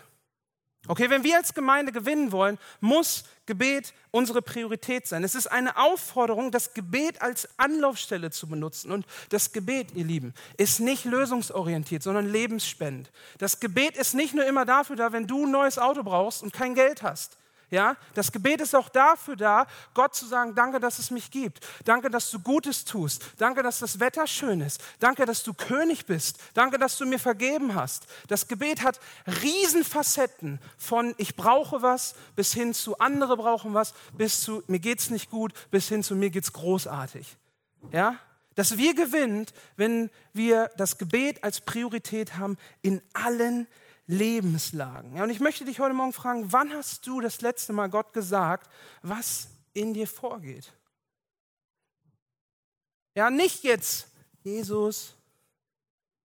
Okay, 0.87 1.09
wenn 1.09 1.25
wir 1.25 1.37
als 1.37 1.55
Gemeinde 1.55 1.93
gewinnen 1.93 2.31
wollen, 2.31 2.59
muss 2.81 3.25
Gebet 3.47 3.95
unsere 4.11 4.43
Priorität 4.43 5.07
sein. 5.07 5.25
Es 5.25 5.35
ist 5.35 5.47
eine 5.47 5.76
Aufforderung, 5.76 6.50
das 6.50 6.75
Gebet 6.75 7.23
als 7.23 7.49
Anlaufstelle 7.57 8.31
zu 8.31 8.47
benutzen. 8.47 8.91
Und 8.93 9.07
das 9.31 9.53
Gebet, 9.53 9.95
ihr 9.95 10.05
Lieben, 10.05 10.35
ist 10.59 10.81
nicht 10.81 11.05
lösungsorientiert, 11.05 12.03
sondern 12.03 12.31
lebensspendend. 12.31 13.11
Das 13.38 13.61
Gebet 13.61 13.97
ist 13.97 14.14
nicht 14.14 14.35
nur 14.35 14.45
immer 14.45 14.67
dafür 14.67 14.97
da, 14.97 15.12
wenn 15.12 15.26
du 15.26 15.47
ein 15.47 15.50
neues 15.50 15.79
Auto 15.79 16.03
brauchst 16.03 16.43
und 16.43 16.53
kein 16.53 16.75
Geld 16.75 17.03
hast. 17.03 17.38
Ja, 17.75 17.97
das 18.14 18.31
Gebet 18.31 18.61
ist 18.61 18.76
auch 18.76 18.88
dafür 18.88 19.35
da, 19.35 19.66
Gott 19.95 20.14
zu 20.14 20.26
sagen, 20.26 20.54
danke, 20.54 20.78
dass 20.78 21.00
es 21.00 21.11
mich 21.11 21.33
gibt. 21.33 21.59
Danke, 21.85 22.09
dass 22.09 22.31
du 22.31 22.38
Gutes 22.38 22.85
tust. 22.85 23.25
Danke, 23.37 23.64
dass 23.64 23.81
das 23.81 23.99
Wetter 23.99 24.28
schön 24.28 24.61
ist. 24.61 24.81
Danke, 25.00 25.26
dass 25.26 25.43
du 25.43 25.54
König 25.54 26.07
bist. 26.07 26.38
Danke, 26.54 26.78
dass 26.78 26.97
du 26.99 27.04
mir 27.04 27.19
vergeben 27.19 27.75
hast. 27.75 28.07
Das 28.28 28.47
Gebet 28.47 28.85
hat 28.85 29.00
Riesenfacetten 29.43 30.61
von 30.78 31.16
ich 31.19 31.35
brauche 31.35 31.83
was 31.83 32.14
bis 32.37 32.54
hin 32.54 32.75
zu 32.75 32.97
andere 33.00 33.37
brauchen 33.37 33.75
was, 33.75 33.93
bis 34.12 34.40
zu 34.40 34.62
mir 34.69 34.78
geht's 34.78 35.11
nicht 35.11 35.28
gut, 35.28 35.52
bis 35.73 35.88
hin 35.88 36.04
zu 36.04 36.14
mir 36.14 36.31
geht's 36.31 36.52
großartig. 36.52 37.37
Ja? 37.90 38.21
Dass 38.54 38.78
wir 38.78 38.95
gewinnt, 38.95 39.52
wenn 39.75 40.11
wir 40.33 40.71
das 40.76 40.97
Gebet 40.97 41.43
als 41.43 41.61
Priorität 41.61 42.37
haben 42.37 42.57
in 42.83 43.02
allen 43.14 43.66
Lebenslagen. 44.06 45.16
Ja, 45.16 45.23
und 45.23 45.30
ich 45.30 45.40
möchte 45.40 45.64
dich 45.64 45.80
heute 45.80 45.94
Morgen 45.94 46.12
fragen, 46.12 46.52
wann 46.52 46.73
hast 46.73 47.06
du 47.06 47.20
das 47.20 47.40
letzte 47.40 47.73
Mal 47.73 47.88
Gott 47.88 48.12
gesagt, 48.12 48.70
was 49.02 49.49
in 49.73 49.94
dir 49.94 50.06
vorgeht? 50.06 50.73
Ja, 53.14 53.30
nicht 53.30 53.62
jetzt, 53.64 54.08
Jesus, 54.42 55.14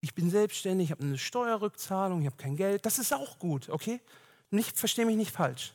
ich 0.02 0.14
bin 0.16 0.30
selbstständig, 0.30 0.88
ich 0.88 0.92
habe 0.92 1.04
eine 1.04 1.18
Steuerrückzahlung, 1.18 2.22
ich 2.22 2.28
habe 2.28 2.38
kein 2.38 2.56
Geld. 2.56 2.86
Das 2.86 3.00
ist 3.00 3.14
auch 3.14 3.40
gut, 3.40 3.70
okay? 3.70 4.02
Nicht, 4.50 4.78
verstehe 4.78 5.06
mich 5.06 5.18
nicht 5.18 5.32
falsch. 5.32 5.74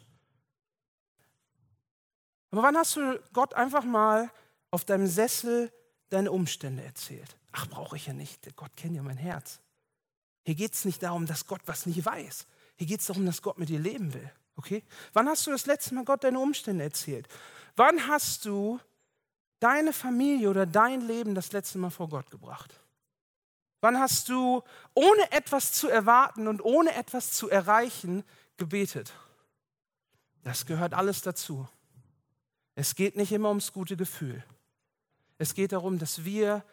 Aber 2.50 2.62
wann 2.62 2.76
hast 2.76 2.96
du 2.96 3.20
Gott 3.32 3.54
einfach 3.54 3.84
mal 3.84 4.30
auf 4.70 4.84
deinem 4.84 5.06
Sessel 5.06 5.72
deine 6.10 6.30
Umstände 6.32 6.82
erzählt? 6.82 7.36
Ach, 7.52 7.66
brauche 7.68 7.96
ich 7.96 8.06
ja 8.06 8.12
nicht. 8.12 8.54
Gott 8.56 8.76
kennt 8.76 8.96
ja 8.96 9.02
mein 9.02 9.16
Herz. 9.16 9.60
Hier 10.44 10.54
geht 10.54 10.74
es 10.74 10.84
nicht 10.84 11.02
darum, 11.02 11.26
dass 11.26 11.46
Gott 11.46 11.62
was 11.66 11.86
nicht 11.86 12.04
weiß. 12.04 12.46
Hier 12.76 12.86
geht 12.86 13.00
es 13.00 13.06
darum, 13.06 13.26
dass 13.26 13.42
Gott 13.42 13.58
mit 13.58 13.68
dir 13.68 13.78
leben 13.78 14.12
will. 14.14 14.30
Okay? 14.56 14.84
Wann 15.12 15.28
hast 15.28 15.46
du 15.46 15.50
das 15.50 15.66
letzte 15.66 15.94
Mal 15.94 16.04
Gott 16.04 16.22
deine 16.22 16.38
Umstände 16.38 16.84
erzählt? 16.84 17.28
Wann 17.76 18.06
hast 18.06 18.44
du 18.44 18.78
deine 19.58 19.92
Familie 19.92 20.50
oder 20.50 20.66
dein 20.66 21.00
Leben 21.00 21.34
das 21.34 21.52
letzte 21.52 21.78
Mal 21.78 21.90
vor 21.90 22.08
Gott 22.08 22.30
gebracht? 22.30 22.78
Wann 23.80 23.98
hast 23.98 24.28
du, 24.28 24.62
ohne 24.94 25.32
etwas 25.32 25.72
zu 25.72 25.88
erwarten 25.88 26.48
und 26.48 26.64
ohne 26.64 26.94
etwas 26.94 27.32
zu 27.32 27.50
erreichen, 27.50 28.24
gebetet? 28.56 29.12
Das 30.42 30.66
gehört 30.66 30.94
alles 30.94 31.22
dazu. 31.22 31.68
Es 32.74 32.94
geht 32.94 33.16
nicht 33.16 33.32
immer 33.32 33.48
ums 33.48 33.72
gute 33.72 33.96
Gefühl. 33.96 34.44
Es 35.38 35.54
geht 35.54 35.72
darum, 35.72 35.98
dass 35.98 36.24
wir 36.24 36.64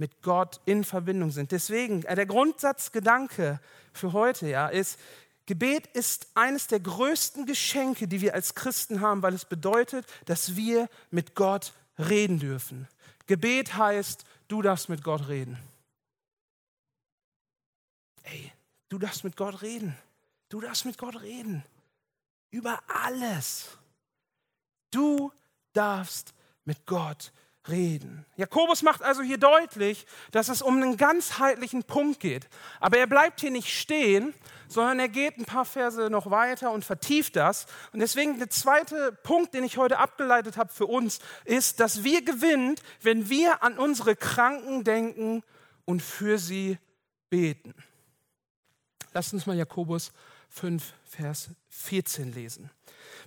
mit 0.00 0.22
Gott 0.22 0.60
in 0.64 0.82
Verbindung 0.82 1.30
sind. 1.30 1.52
Deswegen, 1.52 2.02
äh, 2.04 2.16
der 2.16 2.26
Grundsatzgedanke 2.26 3.60
für 3.92 4.12
heute 4.12 4.48
ja, 4.48 4.66
ist, 4.66 4.98
Gebet 5.46 5.86
ist 5.88 6.28
eines 6.34 6.66
der 6.66 6.80
größten 6.80 7.44
Geschenke, 7.44 8.08
die 8.08 8.20
wir 8.20 8.34
als 8.34 8.54
Christen 8.54 9.00
haben, 9.00 9.22
weil 9.22 9.34
es 9.34 9.44
bedeutet, 9.44 10.06
dass 10.24 10.56
wir 10.56 10.88
mit 11.10 11.34
Gott 11.34 11.74
reden 11.98 12.38
dürfen. 12.38 12.88
Gebet 13.26 13.76
heißt, 13.76 14.24
du 14.48 14.62
darfst 14.62 14.88
mit 14.88 15.04
Gott 15.04 15.28
reden. 15.28 15.58
Ey, 18.22 18.52
du 18.88 18.98
darfst 18.98 19.22
mit 19.22 19.36
Gott 19.36 19.60
reden. 19.62 19.96
Du 20.48 20.60
darfst 20.60 20.84
mit 20.84 20.98
Gott 20.98 21.20
reden. 21.20 21.62
Über 22.50 22.80
alles. 22.88 23.76
Du 24.90 25.30
darfst 25.72 26.32
mit 26.64 26.86
Gott 26.86 27.32
reden 27.32 27.49
reden. 27.68 28.24
Jakobus 28.36 28.82
macht 28.82 29.02
also 29.02 29.22
hier 29.22 29.38
deutlich, 29.38 30.06
dass 30.30 30.48
es 30.48 30.62
um 30.62 30.76
einen 30.76 30.96
ganzheitlichen 30.96 31.84
Punkt 31.84 32.20
geht. 32.20 32.48
Aber 32.80 32.98
er 32.98 33.06
bleibt 33.06 33.40
hier 33.40 33.50
nicht 33.50 33.68
stehen, 33.68 34.34
sondern 34.68 35.00
er 35.00 35.08
geht 35.08 35.36
ein 35.36 35.44
paar 35.44 35.64
Verse 35.64 36.08
noch 36.10 36.30
weiter 36.30 36.70
und 36.70 36.84
vertieft 36.84 37.36
das. 37.36 37.66
Und 37.92 38.00
deswegen 38.00 38.38
der 38.38 38.50
zweite 38.50 39.12
Punkt, 39.22 39.54
den 39.54 39.64
ich 39.64 39.76
heute 39.76 39.98
abgeleitet 39.98 40.56
habe 40.56 40.72
für 40.72 40.86
uns, 40.86 41.18
ist, 41.44 41.80
dass 41.80 42.04
wir 42.04 42.24
gewinnen, 42.24 42.76
wenn 43.02 43.28
wir 43.28 43.62
an 43.62 43.78
unsere 43.78 44.16
Kranken 44.16 44.84
denken 44.84 45.42
und 45.84 46.00
für 46.00 46.38
sie 46.38 46.78
beten. 47.28 47.74
Lasst 49.12 49.32
uns 49.32 49.46
mal 49.46 49.56
Jakobus 49.56 50.12
5, 50.50 50.92
Vers 51.04 51.50
14 51.68 52.32
lesen. 52.32 52.70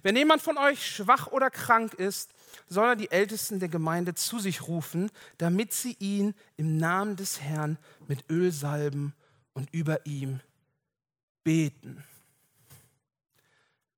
Wenn 0.02 0.16
jemand 0.16 0.42
von 0.42 0.58
euch 0.58 0.86
schwach 0.86 1.28
oder 1.28 1.50
krank 1.50 1.94
ist, 1.94 2.34
soll 2.68 2.90
er 2.90 2.96
die 2.96 3.12
Ältesten 3.12 3.60
der 3.60 3.70
Gemeinde 3.70 4.16
zu 4.16 4.40
sich 4.40 4.68
rufen, 4.68 5.10
damit 5.38 5.74
sie 5.74 5.96
ihn 6.00 6.34
im 6.58 6.78
Namen 6.78 7.16
des 7.16 7.42
Herrn 7.42 7.78
mit 8.08 8.30
Öl 8.30 8.52
salben 8.52 9.14
und 9.54 9.74
über 9.74 10.06
ihm 10.06 10.40
beten. 11.44 12.04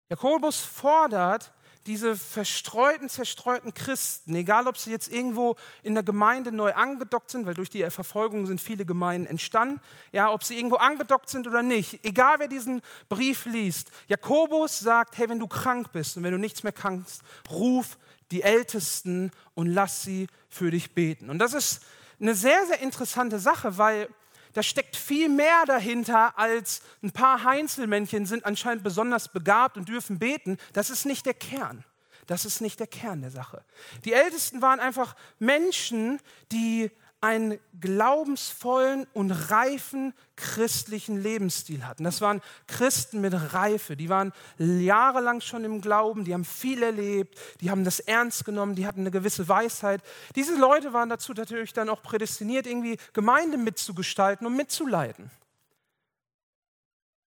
Jakobus 0.09 0.59
fordert 0.59 1.51
diese 1.85 2.15
verstreuten, 2.15 3.09
zerstreuten 3.09 3.74
Christen, 3.74 4.33
egal 4.35 4.67
ob 4.67 4.77
sie 4.77 4.89
jetzt 4.89 5.12
irgendwo 5.12 5.55
in 5.83 5.93
der 5.93 6.03
Gemeinde 6.03 6.51
neu 6.51 6.74
angedockt 6.74 7.29
sind, 7.29 7.45
weil 7.45 7.53
durch 7.53 7.69
die 7.69 7.88
Verfolgung 7.91 8.47
sind 8.47 8.59
viele 8.59 8.85
Gemeinden 8.85 9.27
entstanden, 9.27 9.79
ja, 10.12 10.31
ob 10.31 10.43
sie 10.43 10.57
irgendwo 10.57 10.77
angedockt 10.77 11.29
sind 11.29 11.47
oder 11.47 11.62
nicht, 11.62 12.03
egal 12.03 12.39
wer 12.39 12.47
diesen 12.47 12.81
Brief 13.07 13.45
liest, 13.45 13.91
Jakobus 14.07 14.79
sagt, 14.79 15.17
hey, 15.17 15.29
wenn 15.29 15.39
du 15.39 15.47
krank 15.47 15.91
bist 15.91 16.17
und 16.17 16.24
wenn 16.24 16.31
du 16.31 16.39
nichts 16.39 16.63
mehr 16.63 16.74
kannst, 16.74 17.21
ruf 17.50 17.97
die 18.32 18.41
Ältesten 18.41 19.32
und 19.53 19.67
lass 19.67 20.03
sie 20.03 20.27
für 20.50 20.72
dich 20.72 20.94
beten. 20.94 21.29
Und 21.29 21.39
das 21.39 21.53
ist 21.53 21.82
eine 22.20 22.36
sehr, 22.36 22.65
sehr 22.67 22.79
interessante 22.79 23.39
Sache, 23.39 23.77
weil 23.77 24.10
da 24.53 24.63
steckt 24.63 24.96
viel 24.96 25.27
mehr 25.27 25.65
dahinter 25.65 26.39
als 26.39 26.82
ein 27.03 27.12
paar 27.12 27.44
Heinzelmännchen 27.44 28.25
sind 28.25 28.46
anscheinend 28.46 28.84
besonders 28.84 29.32
begabt 29.32 29.75
und 29.75 29.89
dürfen 29.89 30.17
beten. 30.17 30.58
Das 30.72 30.89
ist 30.89 31.05
nicht 31.05 31.25
der 31.25 31.34
Kern. 31.34 31.84
Das 32.25 32.46
ist 32.46 32.62
nicht 32.62 32.79
der 32.79 32.88
Kern 32.88 33.22
der 33.22 33.32
Sache. 33.32 33.63
Die 34.05 34.13
Ältesten 34.13 34.62
waren 34.62 34.79
einfach 34.79 35.15
Menschen, 35.39 36.20
die 36.51 36.89
einen 37.22 37.60
glaubensvollen 37.79 39.07
und 39.13 39.31
reifen 39.31 40.13
christlichen 40.36 41.22
Lebensstil 41.22 41.86
hatten. 41.86 42.03
Das 42.03 42.22
waren 42.22 42.41
Christen 42.67 43.22
mit 43.22 43.34
Reife, 43.53 43.95
die 43.95 44.10
waren 44.10 44.31
jahrelang 44.57 45.41
schon 45.41 45.63
im 45.63 45.81
Glauben, 45.81 46.24
die 46.24 46.34
haben 46.34 46.45
viel 46.45 46.84
erlebt, 46.84 47.39
die 47.62 47.72
haben 47.72 47.84
das 47.84 48.00
ernst 48.00 48.45
genommen, 48.45 48.75
die 48.75 48.86
hatten 48.86 49.01
eine 49.01 49.12
gewisse 49.12 49.48
Weisheit. 49.48 50.01
Diese 50.36 50.55
Leute 50.55 50.93
waren 50.93 51.10
dazu 51.10 51.34
natürlich 51.34 51.74
dann 51.74 51.89
auch 51.89 52.03
prädestiniert, 52.03 52.67
irgendwie 52.67 52.98
Gemeinde 53.13 53.57
mitzugestalten 53.57 54.45
und 54.45 54.55
mitzuleiten. 54.55 55.31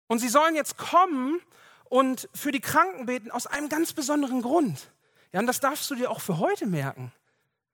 Und 0.06 0.20
sie 0.20 0.28
sollen 0.28 0.54
jetzt 0.54 0.78
kommen 0.78 1.40
und 1.84 2.28
für 2.34 2.52
die 2.52 2.60
Kranken 2.60 3.06
beten 3.06 3.30
aus 3.30 3.46
einem 3.46 3.68
ganz 3.68 3.92
besonderen 3.92 4.42
Grund. 4.42 4.90
Ja, 5.32 5.40
und 5.40 5.46
das 5.46 5.60
darfst 5.60 5.90
du 5.90 5.94
dir 5.94 6.10
auch 6.10 6.20
für 6.20 6.38
heute 6.38 6.66
merken. 6.66 7.12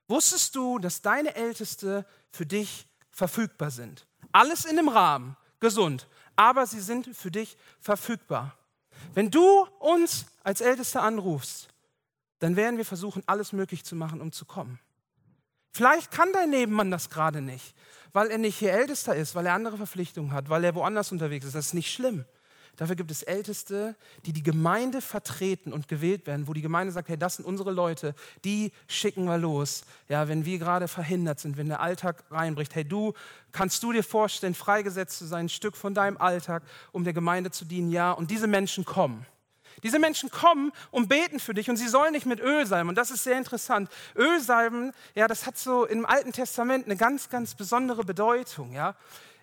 Wusstest 0.08 0.56
du, 0.56 0.78
dass 0.78 1.02
deine 1.02 1.34
Älteste 1.36 2.06
für 2.30 2.46
dich 2.46 2.86
verfügbar 3.10 3.70
sind? 3.70 4.06
Alles 4.32 4.64
in 4.64 4.76
dem 4.76 4.88
Rahmen, 4.88 5.36
gesund, 5.60 6.08
aber 6.34 6.66
sie 6.66 6.80
sind 6.80 7.14
für 7.14 7.30
dich 7.30 7.56
verfügbar. 7.78 8.56
Wenn 9.14 9.30
du 9.30 9.66
uns 9.78 10.26
als 10.42 10.60
Älteste 10.60 11.00
anrufst, 11.00 11.68
dann 12.38 12.56
werden 12.56 12.78
wir 12.78 12.84
versuchen, 12.84 13.22
alles 13.26 13.52
möglich 13.52 13.84
zu 13.84 13.96
machen, 13.96 14.20
um 14.20 14.32
zu 14.32 14.44
kommen. 14.44 14.80
Vielleicht 15.72 16.10
kann 16.10 16.32
dein 16.32 16.50
Nebenmann 16.50 16.90
das 16.90 17.10
gerade 17.10 17.40
nicht, 17.40 17.74
weil 18.12 18.30
er 18.30 18.38
nicht 18.38 18.58
hier 18.58 18.72
Ältester 18.72 19.14
ist, 19.14 19.34
weil 19.34 19.46
er 19.46 19.54
andere 19.54 19.76
Verpflichtungen 19.76 20.32
hat, 20.32 20.48
weil 20.48 20.64
er 20.64 20.74
woanders 20.74 21.12
unterwegs 21.12 21.44
ist. 21.46 21.54
Das 21.54 21.66
ist 21.66 21.74
nicht 21.74 21.92
schlimm. 21.92 22.24
Dafür 22.78 22.94
gibt 22.94 23.10
es 23.10 23.24
Älteste, 23.24 23.96
die 24.24 24.32
die 24.32 24.44
Gemeinde 24.44 25.00
vertreten 25.00 25.72
und 25.72 25.88
gewählt 25.88 26.28
werden, 26.28 26.46
wo 26.46 26.52
die 26.52 26.62
Gemeinde 26.62 26.92
sagt, 26.92 27.08
hey, 27.08 27.18
das 27.18 27.34
sind 27.34 27.44
unsere 27.44 27.72
Leute, 27.72 28.14
die 28.44 28.70
schicken 28.86 29.24
wir 29.24 29.36
los. 29.36 29.82
Ja, 30.08 30.28
wenn 30.28 30.44
wir 30.44 30.60
gerade 30.60 30.86
verhindert 30.86 31.40
sind, 31.40 31.56
wenn 31.56 31.66
der 31.66 31.80
Alltag 31.80 32.22
reinbricht, 32.30 32.76
hey, 32.76 32.84
du 32.84 33.14
kannst 33.50 33.82
du 33.82 33.90
dir 33.90 34.04
vorstellen, 34.04 34.54
freigesetzt 34.54 35.18
zu 35.18 35.26
sein, 35.26 35.46
ein 35.46 35.48
Stück 35.48 35.76
von 35.76 35.92
deinem 35.92 36.18
Alltag, 36.18 36.62
um 36.92 37.02
der 37.02 37.12
Gemeinde 37.12 37.50
zu 37.50 37.64
dienen? 37.64 37.90
Ja, 37.90 38.12
und 38.12 38.30
diese 38.30 38.46
Menschen 38.46 38.84
kommen. 38.84 39.26
Diese 39.82 39.98
Menschen 39.98 40.30
kommen 40.30 40.72
und 40.92 41.08
beten 41.08 41.40
für 41.40 41.54
dich 41.54 41.68
und 41.70 41.76
sie 41.76 41.88
sollen 41.88 42.12
nicht 42.12 42.26
mit 42.26 42.40
Öl 42.40 42.64
salben. 42.64 42.88
Und 42.88 42.94
das 42.96 43.10
ist 43.10 43.24
sehr 43.24 43.38
interessant. 43.38 43.90
Ölsalben, 44.16 44.92
ja, 45.14 45.26
das 45.26 45.46
hat 45.46 45.58
so 45.58 45.84
im 45.84 46.06
Alten 46.06 46.32
Testament 46.32 46.86
eine 46.86 46.96
ganz, 46.96 47.28
ganz 47.28 47.54
besondere 47.54 48.04
Bedeutung. 48.04 48.72
Ja. 48.72 48.94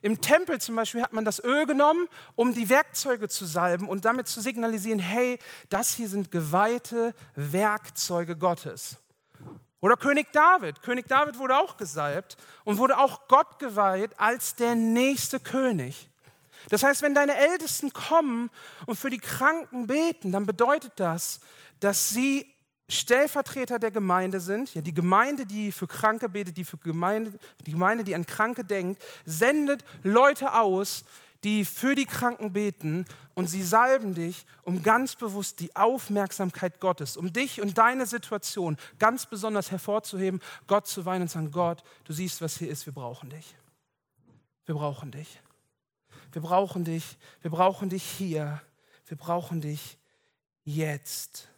Im 0.05 0.21
Tempel 0.21 0.61
zum 0.61 0.75
Beispiel 0.75 1.01
hat 1.01 1.13
man 1.13 1.25
das 1.25 1.43
Öl 1.43 1.65
genommen, 1.65 2.07
um 2.35 2.53
die 2.53 2.69
Werkzeuge 2.69 3.27
zu 3.27 3.43
salben 3.43 3.89
und 3.89 4.05
damit 4.05 4.27
zu 4.27 4.39
signalisieren, 4.39 4.99
hey, 4.99 5.39
das 5.69 5.95
hier 5.95 6.07
sind 6.07 6.29
geweihte 6.29 7.15
Werkzeuge 7.33 8.37
Gottes. 8.37 8.97
Oder 9.79 9.97
König 9.97 10.31
David. 10.31 10.83
König 10.83 11.07
David 11.07 11.39
wurde 11.39 11.57
auch 11.57 11.77
gesalbt 11.77 12.37
und 12.65 12.77
wurde 12.77 12.99
auch 12.99 13.27
Gott 13.27 13.57
geweiht 13.57 14.11
als 14.19 14.53
der 14.53 14.75
nächste 14.75 15.39
König. 15.39 16.07
Das 16.69 16.83
heißt, 16.83 17.01
wenn 17.01 17.15
deine 17.15 17.35
Ältesten 17.35 17.91
kommen 17.91 18.51
und 18.85 18.99
für 18.99 19.09
die 19.09 19.17
Kranken 19.17 19.87
beten, 19.87 20.31
dann 20.31 20.45
bedeutet 20.45 20.91
das, 20.97 21.39
dass 21.79 22.09
sie 22.09 22.54
Stellvertreter 22.87 23.79
der 23.79 23.91
Gemeinde 23.91 24.39
sind, 24.39 24.73
ja, 24.75 24.81
die 24.81 24.93
Gemeinde, 24.93 25.45
die 25.45 25.71
für 25.71 25.87
Kranke 25.87 26.29
betet, 26.29 26.57
die 26.57 26.63
für 26.63 26.77
Gemeinde, 26.77 27.33
die 27.65 27.71
Gemeinde, 27.71 28.03
die 28.03 28.13
an 28.13 28.25
Kranke 28.25 28.63
denkt, 28.63 29.01
sendet 29.25 29.83
Leute 30.03 30.53
aus, 30.53 31.03
die 31.43 31.65
für 31.65 31.95
die 31.95 32.05
Kranken 32.05 32.53
beten 32.53 33.05
und 33.33 33.47
sie 33.47 33.63
salben 33.63 34.13
dich, 34.13 34.45
um 34.63 34.81
ganz 34.81 35.15
bewusst 35.15 35.59
die 35.59 35.75
Aufmerksamkeit 35.75 36.79
Gottes, 36.79 37.17
um 37.17 37.33
dich 37.33 37.61
und 37.61 37.77
deine 37.77 38.05
Situation 38.05 38.77
ganz 38.99 39.25
besonders 39.25 39.71
hervorzuheben, 39.71 40.41
Gott 40.67 40.87
zu 40.87 41.05
weinen 41.05 41.23
und 41.23 41.31
sagen, 41.31 41.51
Gott, 41.51 41.83
du 42.03 42.13
siehst, 42.13 42.41
was 42.41 42.57
hier 42.57 42.69
ist, 42.69 42.85
wir 42.85 42.93
brauchen 42.93 43.29
dich. 43.29 43.55
Wir 44.65 44.75
brauchen 44.75 45.11
dich. 45.11 45.39
Wir 46.31 46.41
brauchen 46.41 46.83
dich. 46.83 47.17
Wir 47.41 47.51
brauchen 47.51 47.89
dich 47.89 48.03
hier. 48.03 48.61
Wir 49.05 49.17
brauchen 49.17 49.61
dich 49.61 49.97
jetzt. 50.63 51.49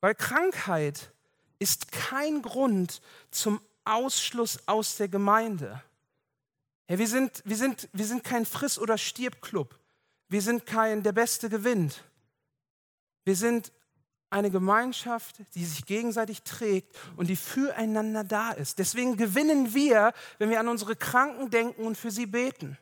Weil 0.00 0.14
Krankheit 0.14 1.12
ist 1.58 1.90
kein 1.92 2.42
Grund 2.42 3.00
zum 3.30 3.60
Ausschluss 3.84 4.58
aus 4.66 4.96
der 4.96 5.08
Gemeinde. 5.08 5.82
Ja, 6.88 6.98
wir, 6.98 7.08
sind, 7.08 7.42
wir, 7.44 7.56
sind, 7.56 7.88
wir 7.92 8.06
sind 8.06 8.24
kein 8.24 8.46
Friss- 8.46 8.78
oder 8.78 8.96
Stirb-Club. 8.96 9.78
Wir 10.28 10.42
sind 10.42 10.66
kein 10.66 11.02
der 11.02 11.12
Beste 11.12 11.48
gewinnt. 11.48 12.04
Wir 13.24 13.36
sind 13.36 13.72
eine 14.30 14.50
Gemeinschaft, 14.50 15.36
die 15.54 15.64
sich 15.64 15.86
gegenseitig 15.86 16.42
trägt 16.42 16.94
und 17.16 17.28
die 17.28 17.36
füreinander 17.36 18.24
da 18.24 18.52
ist. 18.52 18.78
Deswegen 18.78 19.16
gewinnen 19.16 19.74
wir, 19.74 20.12
wenn 20.38 20.50
wir 20.50 20.60
an 20.60 20.68
unsere 20.68 20.96
Kranken 20.96 21.50
denken 21.50 21.82
und 21.86 21.96
für 21.96 22.10
sie 22.10 22.26
beten. 22.26 22.76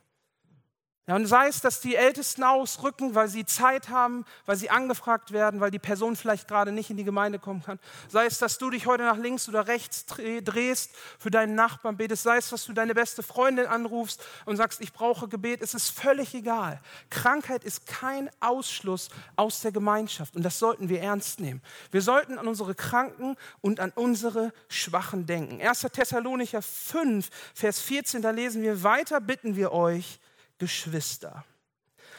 Ja, 1.08 1.14
und 1.14 1.26
sei 1.26 1.46
es, 1.46 1.60
dass 1.60 1.80
die 1.80 1.94
Ältesten 1.94 2.42
ausrücken, 2.42 3.14
weil 3.14 3.28
sie 3.28 3.46
Zeit 3.46 3.90
haben, 3.90 4.24
weil 4.44 4.56
sie 4.56 4.70
angefragt 4.70 5.30
werden, 5.30 5.60
weil 5.60 5.70
die 5.70 5.78
Person 5.78 6.16
vielleicht 6.16 6.48
gerade 6.48 6.72
nicht 6.72 6.90
in 6.90 6.96
die 6.96 7.04
Gemeinde 7.04 7.38
kommen 7.38 7.62
kann. 7.62 7.78
Sei 8.08 8.26
es, 8.26 8.38
dass 8.38 8.58
du 8.58 8.70
dich 8.70 8.86
heute 8.86 9.04
nach 9.04 9.16
links 9.16 9.48
oder 9.48 9.68
rechts 9.68 10.04
drehst, 10.06 10.90
für 11.20 11.30
deinen 11.30 11.54
Nachbarn 11.54 11.96
betest. 11.96 12.24
Sei 12.24 12.38
es, 12.38 12.50
dass 12.50 12.64
du 12.64 12.72
deine 12.72 12.92
beste 12.92 13.22
Freundin 13.22 13.66
anrufst 13.66 14.20
und 14.46 14.56
sagst, 14.56 14.80
ich 14.80 14.92
brauche 14.92 15.28
Gebet. 15.28 15.62
Es 15.62 15.74
ist 15.74 15.90
völlig 15.90 16.34
egal. 16.34 16.80
Krankheit 17.08 17.62
ist 17.62 17.86
kein 17.86 18.28
Ausschluss 18.40 19.08
aus 19.36 19.60
der 19.60 19.70
Gemeinschaft. 19.70 20.34
Und 20.34 20.42
das 20.42 20.58
sollten 20.58 20.88
wir 20.88 21.00
ernst 21.02 21.38
nehmen. 21.38 21.62
Wir 21.92 22.02
sollten 22.02 22.36
an 22.36 22.48
unsere 22.48 22.74
Kranken 22.74 23.36
und 23.60 23.78
an 23.78 23.92
unsere 23.94 24.52
Schwachen 24.68 25.24
denken. 25.24 25.60
1. 25.64 25.82
Thessalonicher 25.92 26.62
5, 26.62 27.30
Vers 27.54 27.80
14, 27.80 28.22
da 28.22 28.30
lesen 28.30 28.60
wir, 28.62 28.82
weiter 28.82 29.20
bitten 29.20 29.54
wir 29.54 29.70
euch, 29.70 30.18
Geschwister. 30.58 31.44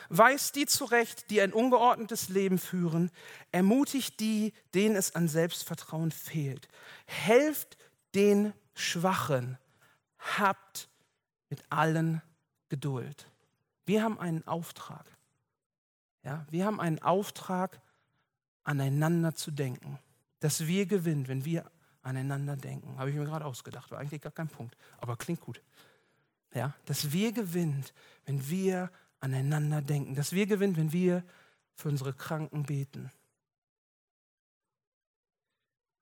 Weist 0.09 0.55
die 0.55 0.65
zurecht, 0.65 1.29
die 1.29 1.41
ein 1.41 1.53
ungeordnetes 1.53 2.29
Leben 2.29 2.59
führen. 2.59 3.11
Ermutigt 3.51 4.19
die, 4.19 4.53
denen 4.73 4.95
es 4.95 5.15
an 5.15 5.27
Selbstvertrauen 5.27 6.11
fehlt. 6.11 6.67
Helft 7.05 7.77
den 8.15 8.53
Schwachen. 8.73 9.57
Habt 10.37 10.89
mit 11.49 11.63
allen 11.69 12.21
Geduld. 12.69 13.29
Wir 13.85 14.03
haben 14.03 14.19
einen 14.19 14.45
Auftrag. 14.47 15.05
Ja, 16.23 16.45
wir 16.49 16.65
haben 16.65 16.79
einen 16.79 17.01
Auftrag, 17.01 17.81
aneinander 18.63 19.33
zu 19.33 19.51
denken. 19.51 19.99
Dass 20.39 20.67
wir 20.67 20.85
gewinnen, 20.85 21.27
wenn 21.27 21.45
wir 21.45 21.69
aneinander 22.01 22.55
denken. 22.55 22.97
Habe 22.97 23.09
ich 23.09 23.15
mir 23.15 23.25
gerade 23.25 23.45
ausgedacht. 23.45 23.91
War 23.91 23.99
eigentlich 23.99 24.21
gar 24.21 24.31
kein 24.31 24.47
Punkt. 24.47 24.77
Aber 24.97 25.15
klingt 25.15 25.41
gut. 25.41 25.61
Ja, 26.53 26.75
dass 26.85 27.11
wir 27.11 27.31
gewinnt, 27.31 27.93
wenn 28.25 28.49
wir 28.49 28.91
aneinander 29.19 29.81
denken. 29.81 30.15
Dass 30.15 30.31
wir 30.31 30.45
gewinnt, 30.45 30.77
wenn 30.77 30.91
wir 30.91 31.23
für 31.75 31.89
unsere 31.89 32.13
Kranken 32.13 32.63
beten. 32.63 33.11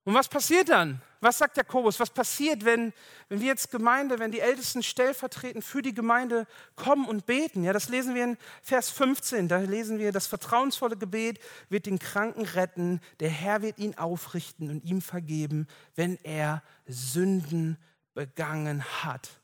Und 0.05 0.13
was 0.13 0.29
passiert 0.29 0.69
dann? 0.69 1.01
Was 1.19 1.39
sagt 1.39 1.57
Jakobus? 1.57 1.99
Was 1.99 2.11
passiert, 2.11 2.63
wenn, 2.63 2.93
wenn 3.27 3.41
wir 3.41 3.47
jetzt 3.47 3.71
Gemeinde, 3.71 4.19
wenn 4.19 4.31
die 4.31 4.39
Ältesten 4.39 4.83
stellvertretend 4.83 5.63
für 5.63 5.81
die 5.81 5.95
Gemeinde 5.95 6.45
kommen 6.75 7.07
und 7.07 7.25
beten? 7.25 7.63
Ja, 7.63 7.73
das 7.73 7.89
lesen 7.89 8.13
wir 8.13 8.23
in 8.23 8.37
Vers 8.61 8.91
15. 8.91 9.47
Da 9.47 9.57
lesen 9.57 9.97
wir, 9.97 10.11
das 10.11 10.27
vertrauensvolle 10.27 10.95
Gebet 10.95 11.39
wird 11.69 11.87
den 11.87 11.97
Kranken 11.97 12.43
retten. 12.43 13.01
Der 13.19 13.31
Herr 13.31 13.63
wird 13.63 13.79
ihn 13.79 13.97
aufrichten 13.97 14.69
und 14.69 14.85
ihm 14.85 15.01
vergeben, 15.01 15.67
wenn 15.95 16.17
er 16.23 16.61
Sünden 16.85 17.77
begangen 18.13 18.83
hat. 19.03 19.41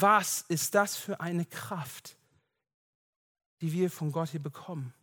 Was 0.00 0.42
ist 0.42 0.76
das 0.76 0.94
für 0.94 1.18
eine 1.18 1.44
Kraft, 1.44 2.16
die 3.60 3.72
wir 3.72 3.90
von 3.90 4.12
Gott 4.12 4.28
hier 4.28 4.42
bekommen? 4.42 4.94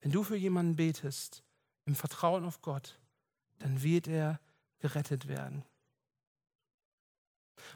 Wenn 0.00 0.12
du 0.12 0.22
für 0.22 0.36
jemanden 0.36 0.76
betest, 0.76 1.42
im 1.86 1.96
Vertrauen 1.96 2.44
auf 2.44 2.62
Gott, 2.62 3.00
dann 3.58 3.82
wird 3.82 4.06
er 4.06 4.38
gerettet 4.78 5.26
werden. 5.26 5.64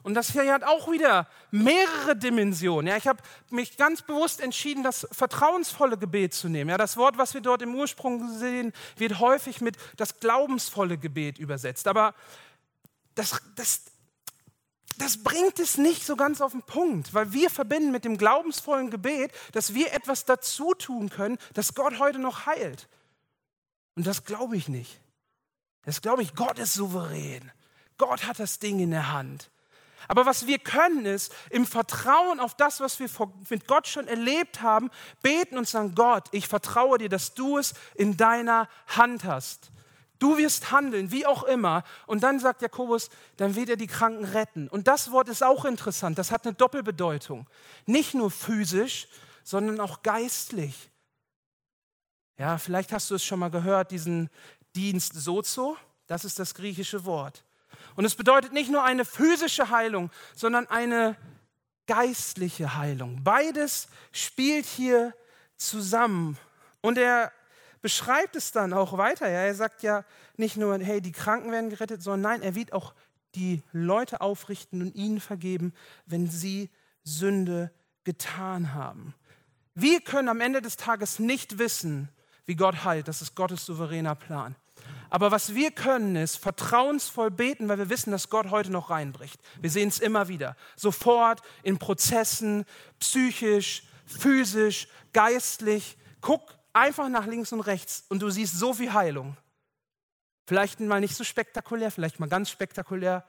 Und 0.05 0.15
das 0.15 0.31
hier 0.31 0.53
hat 0.53 0.63
auch 0.63 0.89
wieder 0.89 1.29
mehrere 1.51 2.15
Dimensionen. 2.15 2.87
Ja, 2.87 2.97
ich 2.97 3.09
habe 3.09 3.21
mich 3.51 3.77
ganz 3.77 4.03
bewusst 4.03 4.41
entschieden, 4.41 4.85
das 4.85 5.09
vertrauensvolle 5.11 5.99
Gebet 5.99 6.33
zu 6.33 6.49
nehmen. 6.49 6.71
Ja, 6.71 6.79
das 6.79 6.97
Wort, 6.97 7.19
was 7.19 7.35
wir 7.35 7.41
dort 7.41 7.63
im 7.63 7.75
Ursprung 7.75 8.39
sehen, 8.39 8.73
wird 8.97 9.19
häufig 9.19 9.61
mit 9.61 9.77
das 9.97 10.21
glaubensvolle 10.21 10.97
Gebet 10.97 11.39
übersetzt. 11.39 11.89
Aber 11.89 12.15
das, 13.15 13.43
das, 13.57 13.87
das 14.99 15.23
bringt 15.23 15.59
es 15.59 15.79
nicht 15.79 16.05
so 16.05 16.17
ganz 16.17 16.41
auf 16.41 16.53
den 16.53 16.63
Punkt, 16.63 17.15
weil 17.15 17.33
wir 17.33 17.51
verbinden 17.51 17.91
mit 17.91 18.05
dem 18.05 18.19
glaubensvollen 18.19 18.91
Gebet, 18.91 19.33
dass 19.53 19.75
wir 19.75 19.93
etwas 19.93 20.25
dazu 20.25 20.75
tun 20.75 21.09
können, 21.09 21.39
dass 21.55 21.75
Gott 21.75 21.99
heute 21.99 22.19
noch 22.19 22.47
heilt. 22.47 22.89
Und 23.95 24.07
das 24.07 24.25
glaube 24.25 24.57
ich 24.57 24.69
nicht. 24.69 25.01
Das 25.85 26.03
glaube 26.03 26.23
ich, 26.23 26.35
Gott 26.35 26.59
ist 26.59 26.75
souverän. 26.75 27.51
Gott 27.97 28.27
hat 28.27 28.39
das 28.39 28.59
Ding 28.59 28.79
in 28.81 28.91
der 28.91 29.13
Hand. 29.13 29.51
Aber 30.07 30.27
was 30.27 30.47
wir 30.47 30.59
können, 30.59 31.05
ist 31.07 31.35
im 31.51 31.67
Vertrauen 31.67 32.41
auf 32.41 32.55
das, 32.55 32.81
was 32.81 33.01
wir 33.01 33.09
mit 33.51 33.67
Gott 33.67 33.89
schon 33.89 34.07
erlebt 34.09 34.63
haben, 34.63 34.91
beten 35.23 35.59
und 35.59 35.69
sagen, 35.69 35.95
Gott, 35.95 36.29
ich 36.33 36.49
vertraue 36.49 36.99
dir, 36.99 37.09
dass 37.09 37.35
du 37.35 37.59
es 37.59 37.75
in 37.95 38.17
deiner 38.17 38.69
Hand 38.87 39.25
hast. 39.25 39.71
Du 40.19 40.37
wirst 40.37 40.73
handeln, 40.73 41.13
wie 41.13 41.27
auch 41.27 41.45
immer. 41.45 41.85
Und 42.07 42.23
dann 42.23 42.41
sagt 42.41 42.63
Jakobus, 42.63 43.09
dann 43.37 43.55
wird 43.55 43.69
er 43.69 43.77
die 43.77 43.87
Kranken 43.87 44.25
retten. 44.25 44.69
Und 44.69 44.89
das 44.89 45.13
Wort 45.13 45.29
ist 45.29 45.45
auch 45.45 45.65
interessant. 45.65 46.19
Das 46.19 46.33
hat 46.33 46.45
eine 46.45 46.55
Doppelbedeutung. 46.55 47.47
Nicht 47.87 48.15
nur 48.15 48.31
physisch, 48.31 49.09
sondern 49.45 49.81
auch 49.81 50.03
geistlich. 50.03 50.91
Ja, 52.37 52.59
vielleicht 52.59 52.93
hast 52.93 53.11
du 53.11 53.15
es 53.15 53.25
schon 53.25 53.39
mal 53.39 53.51
gehört, 53.51 53.91
diesen 53.91 54.31
Dienst 54.75 55.15
sozo. 55.15 55.77
Das 56.07 56.25
ist 56.25 56.39
das 56.39 56.55
griechische 56.55 57.05
Wort. 57.05 57.45
Und 57.97 58.05
es 58.05 58.15
bedeutet 58.15 58.53
nicht 58.53 58.71
nur 58.71 58.85
eine 58.85 59.05
physische 59.05 59.71
Heilung, 59.71 60.11
sondern 60.35 60.67
eine 60.69 61.17
geistliche 61.87 62.77
Heilung. 62.77 63.23
Beides 63.25 63.89
spielt 64.13 64.67
hier 64.67 65.15
zusammen. 65.57 66.39
Und 66.81 66.99
er 66.99 67.33
beschreibt 67.81 68.37
es 68.37 68.53
dann 68.53 68.73
auch 68.73 68.97
weiter. 68.99 69.29
Ja? 69.29 69.41
Er 69.41 69.55
sagt 69.55 69.83
ja 69.83 70.05
nicht 70.37 70.57
nur, 70.57 70.79
hey, 70.79 71.01
die 71.01 71.13
Kranken 71.13 71.53
werden 71.53 71.71
gerettet, 71.71 72.03
sondern 72.03 72.33
nein, 72.33 72.43
er 72.43 72.55
wird 72.55 72.73
auch 72.73 72.95
die 73.35 73.63
Leute 73.73 74.21
aufrichten 74.21 74.83
und 74.83 74.95
ihnen 74.95 75.21
vergeben, 75.21 75.73
wenn 76.07 76.29
sie 76.29 76.71
Sünde 77.05 77.71
getan 78.05 78.75
haben. 78.75 79.15
Wir 79.75 80.01
können 80.01 80.29
am 80.29 80.41
Ende 80.41 80.61
des 80.61 80.77
Tages 80.77 81.19
nicht 81.19 81.59
wissen, 81.59 82.09
wie 82.47 82.57
Gott 82.57 82.85
heilt. 82.85 83.07
Das 83.07 83.23
ist 83.23 83.35
Gottes 83.35 83.67
souveräner 83.67 84.15
Plan. 84.15 84.57
Aber 85.11 85.31
was 85.31 85.55
wir 85.55 85.71
können, 85.71 86.17
ist 86.17 86.37
vertrauensvoll 86.37 87.31
beten, 87.31 87.69
weil 87.69 87.79
wir 87.79 87.89
wissen, 87.89 88.11
dass 88.11 88.29
Gott 88.29 88.51
heute 88.51 88.71
noch 88.71 88.91
reinbricht. 88.91 89.41
Wir 89.61 89.71
sehen 89.71 89.89
es 89.89 90.01
immer 90.01 90.29
wieder. 90.29 90.57
Sofort 90.77 91.43
in 91.63 91.79
Prozessen, 91.79 92.65
psychisch, 92.99 93.85
physisch, 94.05 94.89
geistlich. 95.13 95.97
Guck 96.21 96.58
einfach 96.79 97.09
nach 97.09 97.27
links 97.27 97.53
und 97.53 97.61
rechts 97.61 98.05
und 98.09 98.23
du 98.23 98.31
siehst 98.31 98.59
so 98.59 98.73
viel 98.73 98.93
Heilung. 98.93 99.37
Vielleicht 100.47 100.81
mal 100.81 101.01
nicht 101.01 101.15
so 101.15 101.25
spektakulär, 101.25 101.91
vielleicht 101.91 102.21
mal 102.21 102.29
ganz 102.29 102.49
spektakulär. 102.51 103.25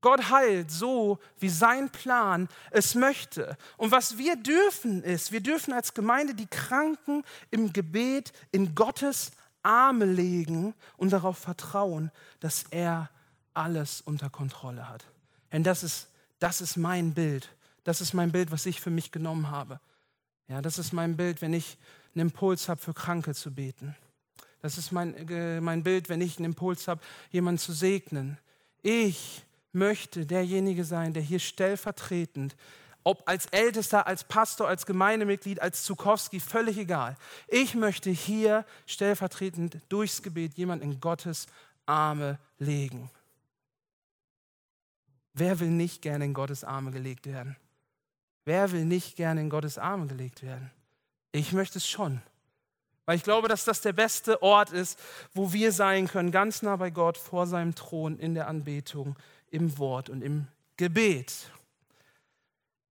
Gott 0.00 0.30
heilt 0.30 0.70
so, 0.70 1.20
wie 1.38 1.48
sein 1.48 1.90
Plan 1.90 2.48
es 2.72 2.96
möchte. 2.96 3.56
Und 3.76 3.92
was 3.92 4.18
wir 4.18 4.34
dürfen 4.34 5.04
ist, 5.04 5.30
wir 5.30 5.40
dürfen 5.40 5.72
als 5.72 5.94
Gemeinde 5.94 6.34
die 6.34 6.48
Kranken 6.48 7.22
im 7.52 7.72
Gebet 7.72 8.32
in 8.50 8.74
Gottes 8.74 9.30
Arme 9.62 10.06
legen 10.06 10.74
und 10.96 11.12
darauf 11.12 11.38
vertrauen, 11.38 12.10
dass 12.40 12.64
er 12.70 13.10
alles 13.54 14.00
unter 14.00 14.28
Kontrolle 14.28 14.88
hat. 14.88 15.04
Denn 15.52 15.62
das 15.62 15.84
ist, 15.84 16.08
das 16.40 16.60
ist 16.60 16.76
mein 16.76 17.14
Bild. 17.14 17.54
Das 17.84 18.00
ist 18.00 18.12
mein 18.12 18.32
Bild, 18.32 18.50
was 18.50 18.66
ich 18.66 18.80
für 18.80 18.90
mich 18.90 19.12
genommen 19.12 19.50
habe. 19.50 19.78
Ja, 20.48 20.60
das 20.60 20.78
ist 20.78 20.92
mein 20.92 21.16
Bild, 21.16 21.42
wenn 21.42 21.54
ich 21.54 21.78
einen 22.14 22.28
Impuls 22.28 22.68
habe, 22.68 22.80
für 22.80 22.94
Kranke 22.94 23.34
zu 23.34 23.54
beten. 23.54 23.96
Das 24.60 24.78
ist 24.78 24.92
mein, 24.92 25.28
äh, 25.28 25.60
mein 25.60 25.82
Bild, 25.82 26.08
wenn 26.08 26.20
ich 26.20 26.36
einen 26.36 26.46
Impuls 26.46 26.88
habe, 26.88 27.00
jemanden 27.30 27.58
zu 27.58 27.72
segnen. 27.72 28.38
Ich 28.82 29.44
möchte 29.72 30.26
derjenige 30.26 30.84
sein, 30.84 31.14
der 31.14 31.22
hier 31.22 31.40
stellvertretend, 31.40 32.56
ob 33.04 33.28
als 33.28 33.46
Ältester, 33.46 34.06
als 34.06 34.24
Pastor, 34.24 34.68
als 34.68 34.86
Gemeindemitglied, 34.86 35.60
als 35.60 35.82
Zukowski, 35.82 36.38
völlig 36.38 36.78
egal. 36.78 37.16
Ich 37.48 37.74
möchte 37.74 38.10
hier 38.10 38.64
stellvertretend 38.86 39.78
durchs 39.88 40.22
Gebet 40.22 40.54
jemanden 40.54 40.84
in 40.84 41.00
Gottes 41.00 41.46
Arme 41.86 42.38
legen. 42.58 43.10
Wer 45.34 45.58
will 45.60 45.70
nicht 45.70 46.02
gerne 46.02 46.26
in 46.26 46.34
Gottes 46.34 46.62
Arme 46.62 46.90
gelegt 46.90 47.26
werden? 47.26 47.56
Wer 48.44 48.72
will 48.72 48.84
nicht 48.84 49.16
gerne 49.16 49.40
in 49.40 49.50
Gottes 49.50 49.78
Arme 49.78 50.06
gelegt 50.06 50.42
werden? 50.42 50.70
Ich 51.32 51.52
möchte 51.52 51.78
es 51.78 51.88
schon. 51.88 52.20
Weil 53.04 53.16
ich 53.16 53.24
glaube, 53.24 53.48
dass 53.48 53.64
das 53.64 53.80
der 53.80 53.92
beste 53.92 54.42
Ort 54.42 54.70
ist, 54.70 54.98
wo 55.34 55.52
wir 55.52 55.72
sein 55.72 56.06
können, 56.08 56.30
ganz 56.30 56.62
nah 56.62 56.76
bei 56.76 56.90
Gott, 56.90 57.18
vor 57.18 57.46
seinem 57.46 57.74
Thron, 57.74 58.18
in 58.18 58.34
der 58.34 58.48
Anbetung, 58.48 59.16
im 59.50 59.76
Wort 59.78 60.08
und 60.08 60.22
im 60.22 60.46
Gebet. 60.76 61.32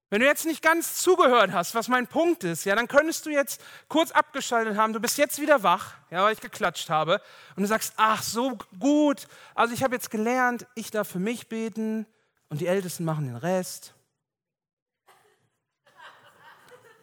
Wenn 0.09 0.19
du 0.19 0.27
jetzt 0.27 0.45
nicht 0.45 0.61
ganz 0.61 0.95
zugehört 0.95 1.53
hast, 1.53 1.73
was 1.73 1.87
mein 1.87 2.05
Punkt 2.05 2.43
ist, 2.43 2.65
ja, 2.65 2.75
dann 2.75 2.89
könntest 2.89 3.25
du 3.25 3.29
jetzt 3.29 3.61
kurz 3.87 4.11
abgeschaltet 4.11 4.75
haben. 4.75 4.91
Du 4.91 4.99
bist 4.99 5.17
jetzt 5.17 5.39
wieder 5.39 5.63
wach, 5.63 5.95
ja, 6.09 6.21
weil 6.23 6.33
ich 6.33 6.41
geklatscht 6.41 6.89
habe. 6.89 7.21
Und 7.55 7.63
du 7.63 7.67
sagst, 7.67 7.93
ach, 7.95 8.21
so 8.21 8.57
gut. 8.77 9.25
Also 9.55 9.73
ich 9.73 9.83
habe 9.83 9.95
jetzt 9.95 10.11
gelernt, 10.11 10.67
ich 10.75 10.91
darf 10.91 11.07
für 11.07 11.19
mich 11.19 11.47
beten 11.47 12.05
und 12.49 12.59
die 12.59 12.67
Ältesten 12.67 13.05
machen 13.05 13.25
den 13.25 13.37
Rest. 13.37 13.93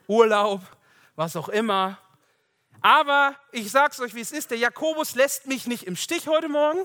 Urlaub, 0.08 0.62
was 1.14 1.36
auch 1.36 1.48
immer. 1.48 1.98
Aber 2.80 3.36
ich 3.52 3.70
sage 3.70 3.92
es 3.92 4.00
euch, 4.00 4.14
wie 4.14 4.20
es 4.20 4.32
ist. 4.32 4.50
Der 4.50 4.58
Jakobus 4.58 5.14
lässt 5.14 5.46
mich 5.46 5.66
nicht 5.66 5.84
im 5.84 5.96
Stich 5.96 6.26
heute 6.26 6.48
Morgen. 6.48 6.84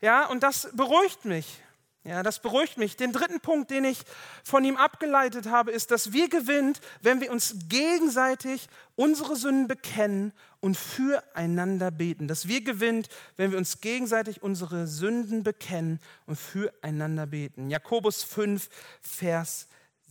Ja, 0.00 0.26
und 0.26 0.42
das 0.42 0.68
beruhigt 0.74 1.24
mich. 1.24 1.62
Ja, 2.06 2.22
das 2.22 2.38
beruhigt 2.38 2.78
mich. 2.78 2.96
Den 2.96 3.12
dritten 3.12 3.40
Punkt, 3.40 3.70
den 3.70 3.84
ich 3.84 3.98
von 4.44 4.64
ihm 4.64 4.76
abgeleitet 4.76 5.46
habe, 5.46 5.72
ist, 5.72 5.90
dass 5.90 6.12
wir 6.12 6.28
gewinnt, 6.28 6.80
wenn 7.02 7.20
wir 7.20 7.32
uns 7.32 7.56
gegenseitig 7.68 8.68
unsere 8.94 9.34
Sünden 9.34 9.66
bekennen 9.66 10.32
und 10.60 10.76
füreinander 10.76 11.90
beten. 11.90 12.28
Dass 12.28 12.46
wir 12.46 12.62
gewinnt, 12.62 13.08
wenn 13.36 13.50
wir 13.50 13.58
uns 13.58 13.80
gegenseitig 13.80 14.40
unsere 14.40 14.86
Sünden 14.86 15.42
bekennen 15.42 15.98
und 16.26 16.36
füreinander 16.36 17.26
beten. 17.26 17.70
Jakobus 17.70 18.22
5, 18.22 18.68
Vers 19.00 19.66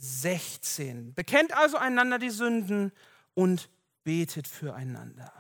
16. 0.06 1.14
Bekennt 1.14 1.56
also 1.56 1.78
einander 1.78 2.20
die 2.20 2.30
Sünden 2.30 2.92
und 3.34 3.70
betet 4.04 4.48
füreinander, 4.48 5.32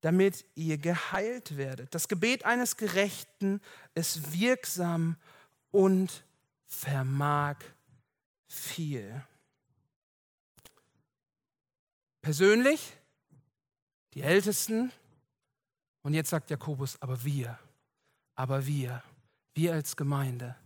damit 0.00 0.44
ihr 0.54 0.78
geheilt 0.78 1.56
werdet. 1.56 1.94
Das 1.94 2.08
Gebet 2.08 2.44
eines 2.44 2.76
Gerechten 2.76 3.60
ist 3.94 4.38
wirksam 4.38 5.16
und 5.70 6.24
vermag 6.66 7.56
viel. 8.48 9.24
Persönlich, 12.20 12.96
die 14.14 14.22
Ältesten, 14.22 14.92
und 16.02 16.14
jetzt 16.14 16.30
sagt 16.30 16.50
Jakobus, 16.50 17.00
aber 17.02 17.24
wir, 17.24 17.58
aber 18.34 18.66
wir, 18.66 19.02
wir 19.54 19.72
als 19.72 19.96
Gemeinde, 19.96 20.56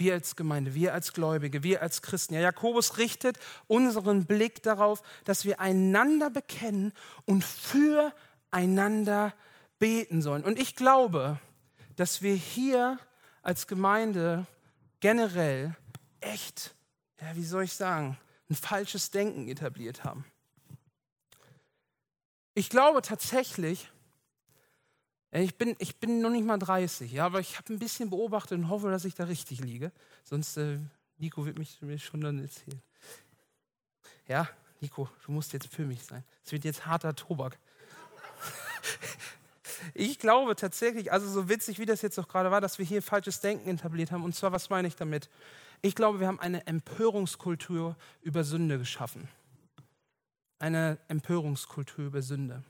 wir 0.00 0.14
als 0.14 0.34
Gemeinde, 0.34 0.74
wir 0.74 0.94
als 0.94 1.12
Gläubige, 1.12 1.62
wir 1.62 1.82
als 1.82 2.02
Christen. 2.02 2.34
Ja, 2.34 2.40
Jakobus 2.40 2.98
richtet 2.98 3.38
unseren 3.68 4.26
Blick 4.26 4.62
darauf, 4.62 5.02
dass 5.24 5.44
wir 5.44 5.60
einander 5.60 6.30
bekennen 6.30 6.92
und 7.26 7.44
füreinander 7.44 9.34
beten 9.78 10.22
sollen. 10.22 10.44
Und 10.44 10.58
ich 10.58 10.74
glaube, 10.74 11.38
dass 11.96 12.22
wir 12.22 12.34
hier 12.34 12.98
als 13.42 13.66
Gemeinde 13.66 14.46
generell 15.00 15.76
echt, 16.20 16.74
ja, 17.20 17.36
wie 17.36 17.44
soll 17.44 17.64
ich 17.64 17.74
sagen, 17.74 18.18
ein 18.48 18.54
falsches 18.56 19.10
Denken 19.10 19.48
etabliert 19.48 20.04
haben. 20.04 20.24
Ich 22.54 22.68
glaube 22.68 23.00
tatsächlich, 23.02 23.90
ich 25.32 25.56
bin, 25.56 25.76
ich 25.78 25.96
bin 25.96 26.20
noch 26.20 26.30
nicht 26.30 26.44
mal 26.44 26.58
30, 26.58 27.12
ja, 27.12 27.26
aber 27.26 27.40
ich 27.40 27.56
habe 27.56 27.72
ein 27.72 27.78
bisschen 27.78 28.10
beobachtet 28.10 28.58
und 28.58 28.68
hoffe, 28.68 28.90
dass 28.90 29.04
ich 29.04 29.14
da 29.14 29.24
richtig 29.24 29.60
liege. 29.60 29.92
Sonst, 30.24 30.56
äh, 30.56 30.78
Nico 31.18 31.46
wird 31.46 31.58
mich, 31.58 31.80
mir 31.82 31.98
schon 31.98 32.20
dann 32.20 32.40
erzählen. 32.40 32.82
Ja, 34.26 34.48
Nico, 34.80 35.08
du 35.24 35.32
musst 35.32 35.52
jetzt 35.52 35.68
für 35.68 35.84
mich 35.84 36.02
sein. 36.04 36.24
Es 36.44 36.50
wird 36.50 36.64
jetzt 36.64 36.86
harter 36.86 37.14
Tobak. 37.14 37.58
ich 39.94 40.18
glaube 40.18 40.56
tatsächlich, 40.56 41.12
also 41.12 41.28
so 41.28 41.48
witzig 41.48 41.78
wie 41.78 41.86
das 41.86 42.02
jetzt 42.02 42.18
auch 42.18 42.26
gerade 42.26 42.50
war, 42.50 42.60
dass 42.60 42.78
wir 42.78 42.86
hier 42.86 43.02
falsches 43.02 43.40
Denken 43.40 43.68
etabliert 43.70 44.10
haben. 44.10 44.24
Und 44.24 44.34
zwar, 44.34 44.50
was 44.50 44.68
meine 44.68 44.88
ich 44.88 44.96
damit? 44.96 45.28
Ich 45.82 45.94
glaube, 45.94 46.18
wir 46.20 46.26
haben 46.26 46.40
eine 46.40 46.66
Empörungskultur 46.66 47.96
über 48.20 48.42
Sünde 48.42 48.78
geschaffen. 48.78 49.28
Eine 50.58 50.98
Empörungskultur 51.08 52.06
über 52.06 52.20
Sünde. 52.20 52.64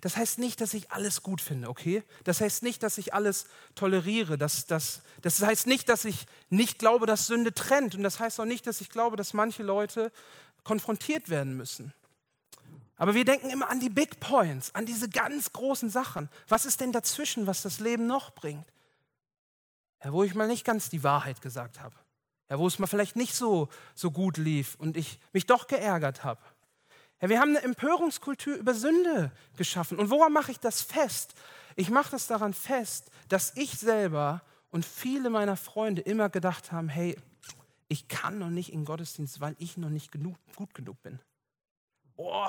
Das 0.00 0.16
heißt 0.16 0.38
nicht, 0.38 0.60
dass 0.60 0.74
ich 0.74 0.90
alles 0.90 1.22
gut 1.22 1.40
finde, 1.40 1.68
okay? 1.68 2.02
Das 2.24 2.40
heißt 2.40 2.62
nicht, 2.62 2.82
dass 2.82 2.98
ich 2.98 3.14
alles 3.14 3.46
toleriere. 3.74 4.38
Das, 4.38 4.66
das, 4.66 5.02
das 5.22 5.40
heißt 5.40 5.66
nicht, 5.66 5.88
dass 5.88 6.04
ich 6.04 6.26
nicht 6.48 6.78
glaube, 6.78 7.06
dass 7.06 7.26
Sünde 7.26 7.52
trennt. 7.52 7.94
Und 7.94 8.02
das 8.02 8.20
heißt 8.20 8.40
auch 8.40 8.44
nicht, 8.44 8.66
dass 8.66 8.80
ich 8.80 8.90
glaube, 8.90 9.16
dass 9.16 9.34
manche 9.34 9.62
Leute 9.62 10.12
konfrontiert 10.64 11.28
werden 11.28 11.56
müssen. 11.56 11.92
Aber 12.96 13.14
wir 13.14 13.24
denken 13.24 13.48
immer 13.48 13.70
an 13.70 13.80
die 13.80 13.88
Big 13.88 14.20
Points, 14.20 14.74
an 14.74 14.84
diese 14.84 15.08
ganz 15.08 15.52
großen 15.52 15.88
Sachen. 15.88 16.28
Was 16.48 16.66
ist 16.66 16.80
denn 16.80 16.92
dazwischen, 16.92 17.46
was 17.46 17.62
das 17.62 17.80
Leben 17.80 18.06
noch 18.06 18.34
bringt? 18.34 18.66
Ja, 20.04 20.12
wo 20.12 20.22
ich 20.22 20.34
mal 20.34 20.46
nicht 20.46 20.64
ganz 20.64 20.90
die 20.90 21.02
Wahrheit 21.02 21.40
gesagt 21.40 21.80
habe. 21.80 21.96
Ja, 22.50 22.58
wo 22.58 22.66
es 22.66 22.78
mal 22.78 22.86
vielleicht 22.86 23.16
nicht 23.16 23.34
so, 23.34 23.68
so 23.94 24.10
gut 24.10 24.36
lief 24.36 24.74
und 24.74 24.96
ich 24.96 25.18
mich 25.32 25.46
doch 25.46 25.66
geärgert 25.66 26.24
habe. 26.24 26.42
Ja, 27.20 27.28
wir 27.28 27.40
haben 27.40 27.50
eine 27.50 27.62
Empörungskultur 27.62 28.56
über 28.56 28.74
Sünde 28.74 29.30
geschaffen. 29.56 29.98
Und 29.98 30.10
woran 30.10 30.32
mache 30.32 30.52
ich 30.52 30.58
das 30.58 30.80
fest? 30.80 31.34
Ich 31.76 31.90
mache 31.90 32.10
das 32.10 32.26
daran 32.26 32.54
fest, 32.54 33.10
dass 33.28 33.56
ich 33.56 33.78
selber 33.78 34.42
und 34.70 34.84
viele 34.84 35.30
meiner 35.30 35.56
Freunde 35.56 36.02
immer 36.02 36.30
gedacht 36.30 36.72
haben, 36.72 36.88
hey, 36.88 37.16
ich 37.88 38.08
kann 38.08 38.38
noch 38.38 38.50
nicht 38.50 38.72
in 38.72 38.84
Gottesdienst, 38.84 39.40
weil 39.40 39.54
ich 39.58 39.76
noch 39.76 39.90
nicht 39.90 40.12
genug, 40.12 40.36
gut 40.56 40.74
genug 40.74 41.02
bin. 41.02 41.18
Oh, 42.16 42.48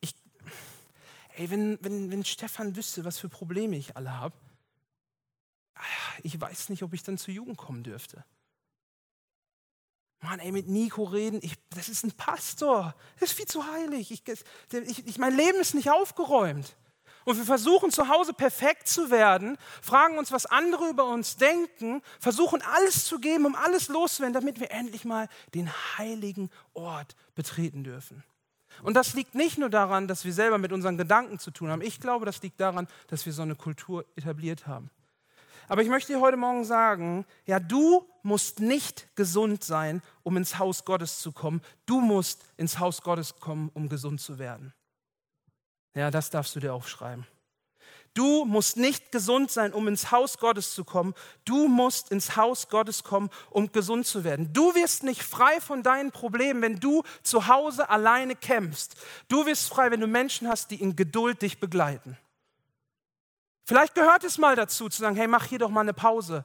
ich, 0.00 0.14
ey, 1.36 1.50
wenn, 1.50 1.78
wenn, 1.80 2.10
wenn 2.10 2.24
Stefan 2.24 2.76
wüsste, 2.76 3.04
was 3.04 3.18
für 3.18 3.28
Probleme 3.28 3.76
ich 3.76 3.96
alle 3.96 4.18
habe, 4.18 4.34
ich 6.22 6.40
weiß 6.40 6.68
nicht, 6.70 6.82
ob 6.82 6.92
ich 6.92 7.02
dann 7.02 7.18
zur 7.18 7.34
Jugend 7.34 7.56
kommen 7.56 7.82
dürfte. 7.82 8.24
Mann, 10.24 10.40
ey, 10.40 10.52
mit 10.52 10.68
Nico 10.68 11.04
reden, 11.04 11.38
ich, 11.42 11.54
das 11.70 11.88
ist 11.88 12.04
ein 12.04 12.12
Pastor, 12.12 12.94
das 13.20 13.30
ist 13.30 13.36
viel 13.36 13.46
zu 13.46 13.66
heilig. 13.66 14.10
Ich, 14.10 14.24
ich, 14.72 15.06
ich, 15.06 15.18
mein 15.18 15.36
Leben 15.36 15.60
ist 15.60 15.74
nicht 15.74 15.90
aufgeräumt. 15.90 16.76
Und 17.24 17.38
wir 17.38 17.44
versuchen 17.44 17.90
zu 17.90 18.08
Hause 18.08 18.34
perfekt 18.34 18.86
zu 18.86 19.10
werden, 19.10 19.56
fragen 19.80 20.18
uns, 20.18 20.30
was 20.30 20.46
andere 20.46 20.88
über 20.88 21.04
uns 21.04 21.36
denken, 21.36 22.02
versuchen 22.20 22.60
alles 22.62 23.06
zu 23.06 23.18
geben, 23.18 23.46
um 23.46 23.54
alles 23.54 23.88
loszuwerden, 23.88 24.34
damit 24.34 24.60
wir 24.60 24.70
endlich 24.70 25.04
mal 25.04 25.28
den 25.54 25.70
heiligen 25.96 26.50
Ort 26.74 27.16
betreten 27.34 27.82
dürfen. 27.84 28.24
Und 28.82 28.94
das 28.94 29.14
liegt 29.14 29.34
nicht 29.34 29.56
nur 29.56 29.70
daran, 29.70 30.08
dass 30.08 30.24
wir 30.24 30.32
selber 30.32 30.58
mit 30.58 30.72
unseren 30.72 30.98
Gedanken 30.98 31.38
zu 31.38 31.50
tun 31.50 31.70
haben. 31.70 31.80
Ich 31.82 32.00
glaube, 32.00 32.26
das 32.26 32.42
liegt 32.42 32.60
daran, 32.60 32.88
dass 33.08 33.24
wir 33.24 33.32
so 33.32 33.42
eine 33.42 33.54
Kultur 33.54 34.04
etabliert 34.16 34.66
haben. 34.66 34.90
Aber 35.68 35.82
ich 35.82 35.88
möchte 35.88 36.12
dir 36.12 36.20
heute 36.20 36.36
Morgen 36.36 36.64
sagen, 36.64 37.24
ja, 37.46 37.60
du 37.60 38.06
musst 38.22 38.60
nicht 38.60 39.08
gesund 39.16 39.64
sein, 39.64 40.02
um 40.22 40.36
ins 40.36 40.58
Haus 40.58 40.84
Gottes 40.84 41.20
zu 41.20 41.32
kommen. 41.32 41.60
Du 41.86 42.00
musst 42.00 42.44
ins 42.56 42.78
Haus 42.78 43.02
Gottes 43.02 43.36
kommen, 43.36 43.70
um 43.74 43.88
gesund 43.88 44.20
zu 44.20 44.38
werden. 44.38 44.72
Ja, 45.94 46.10
das 46.10 46.30
darfst 46.30 46.56
du 46.56 46.60
dir 46.60 46.74
aufschreiben. 46.74 47.26
Du 48.14 48.44
musst 48.44 48.76
nicht 48.76 49.10
gesund 49.10 49.50
sein, 49.50 49.72
um 49.72 49.88
ins 49.88 50.12
Haus 50.12 50.38
Gottes 50.38 50.72
zu 50.72 50.84
kommen. 50.84 51.14
Du 51.44 51.66
musst 51.66 52.12
ins 52.12 52.36
Haus 52.36 52.68
Gottes 52.68 53.02
kommen, 53.02 53.28
um 53.50 53.72
gesund 53.72 54.06
zu 54.06 54.22
werden. 54.22 54.52
Du 54.52 54.74
wirst 54.76 55.02
nicht 55.02 55.22
frei 55.22 55.60
von 55.60 55.82
deinen 55.82 56.12
Problemen, 56.12 56.62
wenn 56.62 56.78
du 56.78 57.02
zu 57.24 57.48
Hause 57.48 57.90
alleine 57.90 58.36
kämpfst. 58.36 58.94
Du 59.26 59.46
wirst 59.46 59.68
frei, 59.68 59.90
wenn 59.90 60.00
du 60.00 60.06
Menschen 60.06 60.48
hast, 60.48 60.70
die 60.70 60.80
in 60.80 60.94
Geduld 60.94 61.42
dich 61.42 61.58
begleiten. 61.58 62.16
Vielleicht 63.64 63.94
gehört 63.94 64.24
es 64.24 64.36
mal 64.36 64.56
dazu, 64.56 64.88
zu 64.88 65.00
sagen, 65.00 65.16
hey, 65.16 65.26
mach 65.26 65.46
hier 65.46 65.58
doch 65.58 65.70
mal 65.70 65.80
eine 65.80 65.94
Pause, 65.94 66.44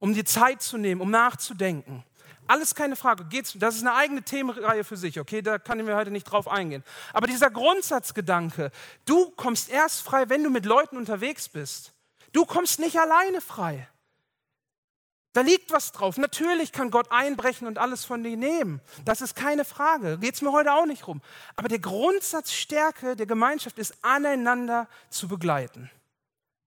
um 0.00 0.12
dir 0.12 0.24
Zeit 0.24 0.60
zu 0.60 0.76
nehmen, 0.76 1.00
um 1.00 1.10
nachzudenken. 1.10 2.04
Alles 2.48 2.74
keine 2.74 2.96
Frage. 2.96 3.26
Das 3.56 3.76
ist 3.76 3.82
eine 3.82 3.94
eigene 3.94 4.22
Themenreihe 4.22 4.82
für 4.82 4.96
sich, 4.96 5.20
okay? 5.20 5.42
Da 5.42 5.58
kann 5.58 5.78
ich 5.78 5.84
mir 5.84 5.94
heute 5.94 6.10
nicht 6.10 6.24
drauf 6.24 6.48
eingehen. 6.48 6.82
Aber 7.12 7.26
dieser 7.26 7.50
Grundsatzgedanke, 7.50 8.72
du 9.04 9.30
kommst 9.32 9.68
erst 9.68 10.02
frei, 10.02 10.28
wenn 10.30 10.42
du 10.42 10.50
mit 10.50 10.64
Leuten 10.64 10.96
unterwegs 10.96 11.48
bist. 11.48 11.92
Du 12.32 12.44
kommst 12.44 12.80
nicht 12.80 12.98
alleine 12.98 13.40
frei. 13.40 13.86
Da 15.34 15.42
liegt 15.42 15.70
was 15.70 15.92
drauf. 15.92 16.16
Natürlich 16.16 16.72
kann 16.72 16.90
Gott 16.90 17.12
einbrechen 17.12 17.68
und 17.68 17.78
alles 17.78 18.04
von 18.04 18.24
dir 18.24 18.36
nehmen. 18.36 18.80
Das 19.04 19.20
ist 19.20 19.36
keine 19.36 19.64
Frage. 19.64 20.18
Geht 20.18 20.34
es 20.34 20.42
mir 20.42 20.50
heute 20.50 20.72
auch 20.72 20.86
nicht 20.86 21.06
rum. 21.06 21.20
Aber 21.54 21.68
der 21.68 21.78
Grundsatzstärke 21.78 23.14
der 23.14 23.26
Gemeinschaft 23.26 23.78
ist, 23.78 23.94
aneinander 24.02 24.88
zu 25.10 25.28
begleiten 25.28 25.90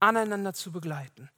aneinander 0.02 0.54
zu 0.54 0.74
begleiten, 0.74 1.30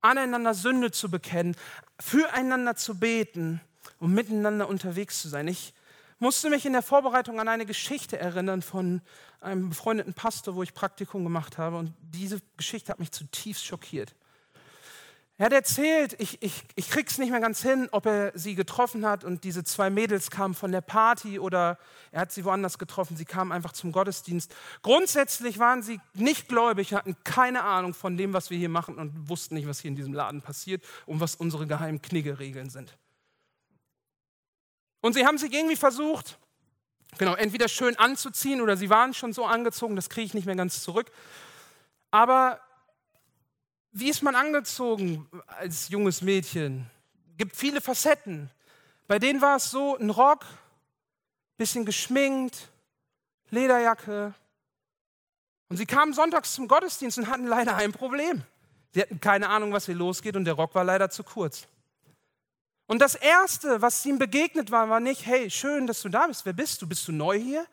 aneinander 0.00 0.54
Sünde 0.54 0.92
zu 0.92 1.10
bekennen, 1.10 1.56
füreinander 1.98 2.76
zu 2.76 3.00
beten 3.00 3.60
und 3.98 4.14
miteinander 4.14 4.68
unterwegs 4.68 5.20
zu 5.20 5.28
sein. 5.28 5.48
Ich 5.48 5.74
musste 6.20 6.50
mich 6.50 6.66
in 6.66 6.72
der 6.72 6.82
Vorbereitung 6.82 7.40
an 7.40 7.48
eine 7.48 7.66
Geschichte 7.66 8.18
erinnern 8.18 8.62
von 8.62 9.00
einem 9.40 9.70
befreundeten 9.70 10.14
Pastor, 10.14 10.54
wo 10.54 10.62
ich 10.62 10.74
Praktikum 10.74 11.24
gemacht 11.24 11.58
habe. 11.58 11.78
Und 11.78 11.94
diese 12.00 12.40
Geschichte 12.56 12.92
hat 12.92 13.00
mich 13.00 13.10
zutiefst 13.10 13.64
schockiert. 13.64 14.14
Er 15.40 15.46
hat 15.46 15.54
erzählt, 15.54 16.16
ich, 16.18 16.42
ich, 16.42 16.64
ich 16.74 16.90
krieg's 16.90 17.16
nicht 17.16 17.30
mehr 17.30 17.40
ganz 17.40 17.62
hin, 17.62 17.88
ob 17.92 18.04
er 18.04 18.30
sie 18.34 18.54
getroffen 18.54 19.06
hat 19.06 19.24
und 19.24 19.42
diese 19.42 19.64
zwei 19.64 19.88
Mädels 19.88 20.30
kamen 20.30 20.52
von 20.52 20.70
der 20.70 20.82
Party 20.82 21.38
oder 21.38 21.78
er 22.12 22.20
hat 22.20 22.30
sie 22.30 22.44
woanders 22.44 22.76
getroffen. 22.76 23.16
Sie 23.16 23.24
kamen 23.24 23.50
einfach 23.50 23.72
zum 23.72 23.90
Gottesdienst. 23.90 24.54
Grundsätzlich 24.82 25.58
waren 25.58 25.82
sie 25.82 25.98
nicht 26.12 26.46
gläubig, 26.48 26.92
hatten 26.92 27.16
keine 27.24 27.62
Ahnung 27.62 27.94
von 27.94 28.18
dem, 28.18 28.34
was 28.34 28.50
wir 28.50 28.58
hier 28.58 28.68
machen 28.68 28.96
und 28.96 29.30
wussten 29.30 29.54
nicht, 29.54 29.66
was 29.66 29.80
hier 29.80 29.88
in 29.88 29.96
diesem 29.96 30.12
Laden 30.12 30.42
passiert 30.42 30.84
und 31.06 31.20
was 31.20 31.36
unsere 31.36 31.66
geheimen 31.66 32.02
Kniggeregeln 32.02 32.68
sind. 32.68 32.98
Und 35.00 35.14
sie 35.14 35.24
haben 35.24 35.38
sich 35.38 35.54
irgendwie 35.54 35.76
versucht, 35.76 36.38
genau, 37.16 37.34
entweder 37.34 37.68
schön 37.68 37.98
anzuziehen 37.98 38.60
oder 38.60 38.76
sie 38.76 38.90
waren 38.90 39.14
schon 39.14 39.32
so 39.32 39.46
angezogen, 39.46 39.96
das 39.96 40.10
kriege 40.10 40.26
ich 40.26 40.34
nicht 40.34 40.44
mehr 40.44 40.56
ganz 40.56 40.82
zurück. 40.82 41.10
Aber 42.10 42.60
wie 43.92 44.08
ist 44.08 44.22
man 44.22 44.34
angezogen 44.34 45.28
als 45.46 45.88
junges 45.88 46.22
Mädchen? 46.22 46.88
Gibt 47.36 47.56
viele 47.56 47.80
Facetten. 47.80 48.50
Bei 49.08 49.18
denen 49.18 49.40
war 49.40 49.56
es 49.56 49.70
so 49.70 49.96
ein 49.96 50.10
Rock, 50.10 50.44
bisschen 51.56 51.84
geschminkt, 51.84 52.68
Lederjacke. 53.50 54.34
Und 55.68 55.76
sie 55.76 55.86
kamen 55.86 56.12
sonntags 56.12 56.54
zum 56.54 56.68
Gottesdienst 56.68 57.18
und 57.18 57.28
hatten 57.28 57.46
leider 57.46 57.76
ein 57.76 57.92
Problem. 57.92 58.42
Sie 58.92 59.00
hatten 59.00 59.20
keine 59.20 59.48
Ahnung, 59.48 59.72
was 59.72 59.86
hier 59.86 59.94
losgeht 59.94 60.36
und 60.36 60.44
der 60.44 60.54
Rock 60.54 60.74
war 60.74 60.84
leider 60.84 61.10
zu 61.10 61.22
kurz. 61.22 61.66
Und 62.86 63.00
das 63.00 63.14
Erste, 63.14 63.80
was 63.80 64.04
ihm 64.04 64.18
begegnet 64.18 64.70
war, 64.72 64.88
war 64.88 64.98
nicht, 64.98 65.26
hey, 65.26 65.48
schön, 65.48 65.86
dass 65.86 66.02
du 66.02 66.08
da 66.08 66.26
bist. 66.26 66.44
Wer 66.44 66.52
bist 66.52 66.82
du? 66.82 66.88
Bist 66.88 67.06
du 67.06 67.12
neu 67.12 67.38
hier? 67.38 67.66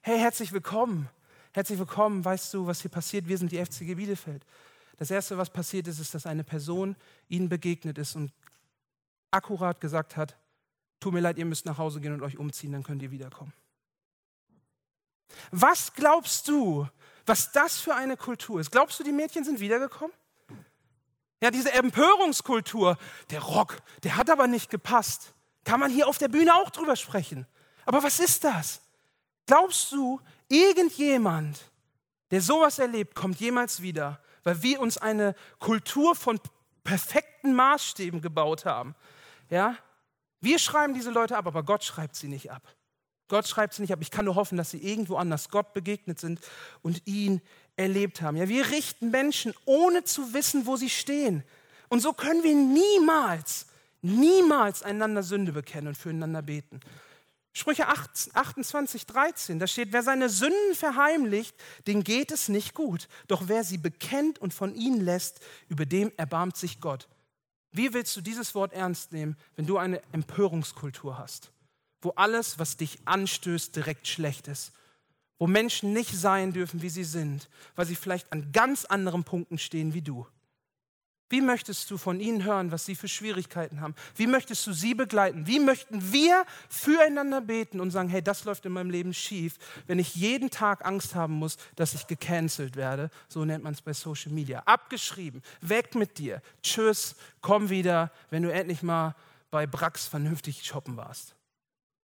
Hey, 0.00 0.18
herzlich 0.18 0.52
willkommen. 0.52 1.08
Herzlich 1.52 1.78
willkommen. 1.78 2.24
Weißt 2.24 2.54
du, 2.54 2.66
was 2.66 2.80
hier 2.80 2.90
passiert? 2.90 3.28
Wir 3.28 3.36
sind 3.36 3.52
die 3.52 3.62
FCG 3.62 3.94
Bielefeld. 3.94 4.42
Das 4.96 5.10
Erste, 5.10 5.36
was 5.38 5.50
passiert 5.50 5.88
ist, 5.88 5.98
ist, 5.98 6.14
dass 6.14 6.26
eine 6.26 6.44
Person 6.44 6.96
ihnen 7.28 7.48
begegnet 7.48 7.98
ist 7.98 8.14
und 8.14 8.32
akkurat 9.30 9.80
gesagt 9.80 10.16
hat, 10.16 10.36
tut 11.00 11.12
mir 11.12 11.20
leid, 11.20 11.38
ihr 11.38 11.44
müsst 11.44 11.66
nach 11.66 11.78
Hause 11.78 12.00
gehen 12.00 12.12
und 12.12 12.22
euch 12.22 12.38
umziehen, 12.38 12.72
dann 12.72 12.82
könnt 12.82 13.02
ihr 13.02 13.10
wiederkommen. 13.10 13.52
Was 15.50 15.92
glaubst 15.92 16.48
du, 16.48 16.88
was 17.26 17.52
das 17.52 17.80
für 17.80 17.94
eine 17.94 18.16
Kultur 18.16 18.60
ist? 18.60 18.70
Glaubst 18.70 19.00
du, 19.00 19.04
die 19.04 19.12
Mädchen 19.12 19.44
sind 19.44 19.60
wiedergekommen? 19.60 20.14
Ja, 21.40 21.50
diese 21.50 21.72
Empörungskultur, 21.72 22.96
der 23.30 23.40
Rock, 23.40 23.82
der 24.02 24.16
hat 24.16 24.30
aber 24.30 24.46
nicht 24.46 24.70
gepasst. 24.70 25.34
Kann 25.64 25.80
man 25.80 25.90
hier 25.90 26.08
auf 26.08 26.18
der 26.18 26.28
Bühne 26.28 26.54
auch 26.54 26.70
drüber 26.70 26.96
sprechen. 26.96 27.46
Aber 27.84 28.02
was 28.02 28.20
ist 28.20 28.44
das? 28.44 28.80
Glaubst 29.46 29.92
du, 29.92 30.20
irgendjemand, 30.48 31.70
der 32.30 32.40
sowas 32.40 32.78
erlebt, 32.78 33.14
kommt 33.14 33.40
jemals 33.40 33.82
wieder 33.82 34.22
weil 34.44 34.62
wir 34.62 34.80
uns 34.80 34.98
eine 34.98 35.34
Kultur 35.58 36.14
von 36.14 36.38
perfekten 36.84 37.54
Maßstäben 37.54 38.20
gebaut 38.20 38.64
haben. 38.64 38.94
Ja? 39.50 39.76
Wir 40.40 40.58
schreiben 40.58 40.94
diese 40.94 41.10
Leute 41.10 41.36
ab, 41.36 41.46
aber 41.46 41.62
Gott 41.62 41.82
schreibt 41.82 42.14
sie 42.14 42.28
nicht 42.28 42.50
ab. 42.52 42.62
Gott 43.28 43.48
schreibt 43.48 43.74
sie 43.74 43.82
nicht 43.82 43.92
ab. 43.92 44.00
Ich 44.02 44.10
kann 44.10 44.26
nur 44.26 44.34
hoffen, 44.34 44.58
dass 44.58 44.70
sie 44.70 44.78
irgendwo 44.78 45.16
anders 45.16 45.48
Gott 45.48 45.72
begegnet 45.72 46.20
sind 46.20 46.40
und 46.82 47.02
ihn 47.06 47.40
erlebt 47.76 48.20
haben. 48.20 48.36
Ja, 48.36 48.48
wir 48.48 48.70
richten 48.70 49.10
Menschen, 49.10 49.54
ohne 49.64 50.04
zu 50.04 50.34
wissen, 50.34 50.66
wo 50.66 50.76
sie 50.76 50.90
stehen. 50.90 51.42
Und 51.88 52.00
so 52.00 52.12
können 52.12 52.42
wir 52.42 52.54
niemals, 52.54 53.66
niemals 54.02 54.82
einander 54.82 55.22
Sünde 55.22 55.52
bekennen 55.52 55.88
und 55.88 55.96
füreinander 55.96 56.42
beten. 56.42 56.80
Sprüche 57.56 57.86
28, 57.86 59.06
13, 59.06 59.60
da 59.60 59.68
steht, 59.68 59.92
wer 59.92 60.02
seine 60.02 60.28
Sünden 60.28 60.74
verheimlicht, 60.74 61.54
den 61.86 62.02
geht 62.02 62.32
es 62.32 62.48
nicht 62.48 62.74
gut. 62.74 63.06
Doch 63.28 63.44
wer 63.46 63.62
sie 63.62 63.78
bekennt 63.78 64.40
und 64.40 64.52
von 64.52 64.74
ihnen 64.74 65.00
lässt, 65.00 65.38
über 65.68 65.86
dem 65.86 66.10
erbarmt 66.16 66.56
sich 66.56 66.80
Gott. 66.80 67.08
Wie 67.70 67.94
willst 67.94 68.16
du 68.16 68.20
dieses 68.20 68.56
Wort 68.56 68.72
ernst 68.72 69.12
nehmen, 69.12 69.36
wenn 69.54 69.66
du 69.66 69.78
eine 69.78 70.02
Empörungskultur 70.12 71.16
hast, 71.16 71.52
wo 72.02 72.10
alles, 72.10 72.58
was 72.58 72.76
dich 72.76 72.98
anstößt, 73.04 73.74
direkt 73.76 74.08
schlecht 74.08 74.48
ist? 74.48 74.72
Wo 75.38 75.46
Menschen 75.46 75.92
nicht 75.92 76.12
sein 76.12 76.52
dürfen, 76.52 76.82
wie 76.82 76.90
sie 76.90 77.04
sind, 77.04 77.48
weil 77.76 77.86
sie 77.86 77.96
vielleicht 77.96 78.32
an 78.32 78.50
ganz 78.50 78.84
anderen 78.84 79.22
Punkten 79.22 79.58
stehen 79.58 79.94
wie 79.94 80.02
du? 80.02 80.26
Wie 81.34 81.40
möchtest 81.40 81.90
du 81.90 81.98
von 81.98 82.20
ihnen 82.20 82.44
hören, 82.44 82.70
was 82.70 82.86
sie 82.86 82.94
für 82.94 83.08
Schwierigkeiten 83.08 83.80
haben? 83.80 83.96
Wie 84.14 84.28
möchtest 84.28 84.64
du 84.68 84.72
sie 84.72 84.94
begleiten? 84.94 85.48
Wie 85.48 85.58
möchten 85.58 86.12
wir 86.12 86.44
füreinander 86.68 87.40
beten 87.40 87.80
und 87.80 87.90
sagen, 87.90 88.08
hey, 88.08 88.22
das 88.22 88.44
läuft 88.44 88.66
in 88.66 88.70
meinem 88.70 88.90
Leben 88.90 89.12
schief, 89.12 89.56
wenn 89.88 89.98
ich 89.98 90.14
jeden 90.14 90.50
Tag 90.50 90.86
Angst 90.86 91.16
haben 91.16 91.34
muss, 91.34 91.56
dass 91.74 91.92
ich 91.92 92.06
gecancelt 92.06 92.76
werde? 92.76 93.10
So 93.26 93.44
nennt 93.44 93.64
man 93.64 93.72
es 93.72 93.82
bei 93.82 93.92
Social 93.92 94.30
Media. 94.30 94.60
Abgeschrieben, 94.60 95.42
weg 95.60 95.96
mit 95.96 96.18
dir. 96.18 96.40
Tschüss, 96.62 97.16
komm 97.40 97.68
wieder, 97.68 98.12
wenn 98.30 98.44
du 98.44 98.52
endlich 98.52 98.84
mal 98.84 99.16
bei 99.50 99.66
Brax 99.66 100.06
vernünftig 100.06 100.64
shoppen 100.64 100.96
warst. 100.96 101.33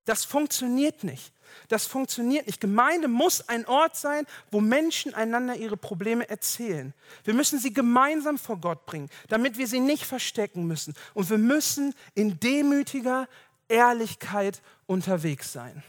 Das 0.06 0.26
funktioniert 0.26 1.04
nicht. 1.04 1.34
Das 1.68 1.86
funktioniert 1.86 2.48
nicht. 2.48 2.60
Gemeinde 2.60 3.08
muss 3.08 3.48
ein 3.48 3.66
Ort 3.68 3.96
sein, 3.96 4.26
wo 4.52 4.60
Menschen 4.60 5.14
einander 5.14 5.56
ihre 5.56 5.78
Probleme 5.78 6.28
erzählen. 6.30 6.94
Wir 7.24 7.34
müssen 7.34 7.60
sie 7.60 7.74
gemeinsam 7.74 8.38
vor 8.38 8.58
Gott 8.58 8.86
bringen, 8.86 9.10
damit 9.30 9.58
wir 9.58 9.68
sie 9.68 9.80
nicht 9.80 10.06
verstecken 10.06 10.66
müssen. 10.66 10.94
Und 11.14 11.30
wir 11.30 11.38
müssen 11.38 11.94
in 12.16 12.40
demütiger 12.40 13.28
Ehrlichkeit 13.68 14.62
unterwegs 14.88 15.54
sein. 15.54 15.84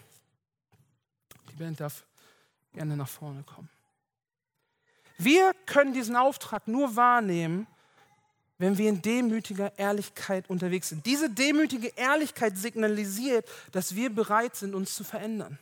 Die 1.51 1.57
Band 1.57 1.81
darf 1.81 2.05
gerne 2.73 2.97
nach 2.97 3.09
vorne 3.09 3.43
kommen. 3.43 3.71
Wir 5.19 5.53
können 5.67 5.93
diesen 5.93 6.17
Auftrag 6.17 6.67
nur 6.67 6.97
wahrnehmen, 6.97 7.67
wenn 8.59 8.79
wir 8.79 8.89
in 8.89 9.03
demütiger 9.03 9.77
Ehrlichkeit 9.79 10.49
unterwegs 10.49 10.89
sind. 10.89 11.05
Diese 11.07 11.29
demütige 11.29 11.89
Ehrlichkeit 11.89 12.57
signalisiert, 12.57 13.49
dass 13.73 13.95
wir 13.95 14.15
bereit 14.15 14.57
sind, 14.57 14.75
uns 14.75 14.95
zu 14.95 15.05
verändern. 15.05 15.59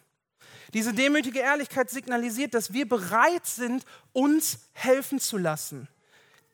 Diese 0.75 0.93
demütige 0.93 1.41
Ehrlichkeit 1.41 1.91
signalisiert, 1.91 2.55
dass 2.55 2.73
wir 2.73 2.89
bereit 2.89 3.47
sind, 3.47 3.85
uns 4.13 4.59
helfen 4.73 5.19
zu 5.21 5.39
lassen. 5.39 5.89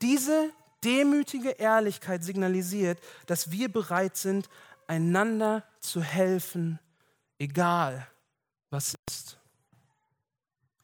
Diese 0.02 0.50
demütige 0.84 1.50
Ehrlichkeit 1.50 2.24
signalisiert, 2.24 2.98
dass 3.26 3.50
wir 3.50 3.70
bereit 3.70 4.16
sind, 4.16 4.48
einander 4.86 5.64
zu 5.80 6.02
helfen, 6.02 6.78
egal 7.38 8.06
was 8.70 8.94
ist. 9.08 9.38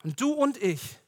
Und 0.02 0.20
du 0.20 0.32
und 0.32 0.62
ich, 0.62 0.98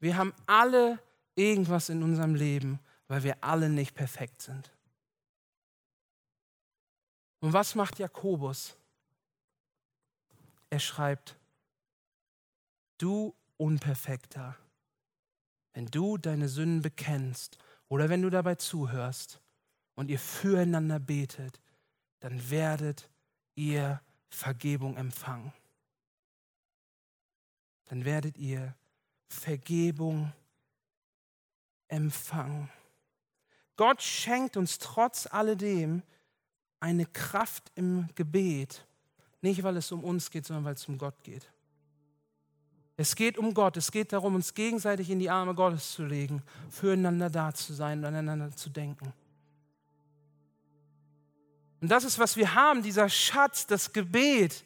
wir 0.00 0.16
haben 0.16 0.32
alle 0.46 0.98
irgendwas 1.34 1.88
in 1.88 2.02
unserem 2.02 2.34
Leben, 2.34 2.78
weil 3.08 3.22
wir 3.22 3.42
alle 3.42 3.68
nicht 3.68 3.94
perfekt 3.94 4.42
sind. 4.42 4.72
Und 7.40 7.52
was 7.52 7.74
macht 7.74 7.98
Jakobus? 7.98 8.76
Er 10.70 10.80
schreibt, 10.80 11.36
du 12.98 13.34
Unperfekter, 13.56 14.56
wenn 15.72 15.86
du 15.86 16.18
deine 16.18 16.48
Sünden 16.48 16.82
bekennst 16.82 17.58
oder 17.88 18.08
wenn 18.08 18.22
du 18.22 18.30
dabei 18.30 18.56
zuhörst 18.56 19.40
und 19.94 20.10
ihr 20.10 20.18
füreinander 20.18 20.98
betet, 20.98 21.60
dann 22.20 22.50
werdet 22.50 23.08
ihr 23.54 24.00
Vergebung 24.28 24.96
empfangen. 24.96 25.52
Dann 27.84 28.04
werdet 28.04 28.36
ihr 28.36 28.74
Vergebung 29.28 30.32
empfangen. 31.88 32.70
Gott 33.76 34.02
schenkt 34.02 34.56
uns 34.56 34.78
trotz 34.78 35.26
alledem 35.26 36.02
eine 36.80 37.06
Kraft 37.06 37.70
im 37.74 38.08
Gebet. 38.14 38.86
Nicht, 39.42 39.62
weil 39.62 39.76
es 39.76 39.92
um 39.92 40.02
uns 40.02 40.30
geht, 40.30 40.46
sondern 40.46 40.64
weil 40.64 40.74
es 40.74 40.86
um 40.88 40.98
Gott 40.98 41.22
geht. 41.22 41.46
Es 42.96 43.14
geht 43.14 43.36
um 43.36 43.52
Gott. 43.52 43.76
Es 43.76 43.92
geht 43.92 44.12
darum, 44.12 44.34
uns 44.34 44.54
gegenseitig 44.54 45.10
in 45.10 45.18
die 45.18 45.28
Arme 45.28 45.54
Gottes 45.54 45.92
zu 45.92 46.04
legen, 46.04 46.42
füreinander 46.70 47.28
da 47.28 47.52
zu 47.52 47.74
sein 47.74 47.98
und 47.98 48.06
aneinander 48.06 48.54
zu 48.56 48.70
denken. 48.70 49.12
Und 51.82 51.88
das 51.88 52.04
ist, 52.04 52.18
was 52.18 52.36
wir 52.36 52.54
haben, 52.54 52.82
dieser 52.82 53.10
Schatz, 53.10 53.66
das 53.66 53.92
Gebet, 53.92 54.64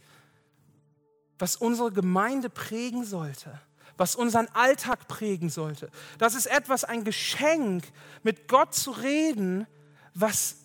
was 1.38 1.56
unsere 1.56 1.90
Gemeinde 1.90 2.48
prägen 2.48 3.04
sollte 3.04 3.60
was 4.00 4.16
unseren 4.16 4.48
Alltag 4.54 5.08
prägen 5.08 5.50
sollte. 5.50 5.90
Das 6.16 6.34
ist 6.34 6.46
etwas, 6.46 6.84
ein 6.84 7.04
Geschenk, 7.04 7.84
mit 8.22 8.48
Gott 8.48 8.74
zu 8.74 8.92
reden, 8.92 9.66
was, 10.14 10.56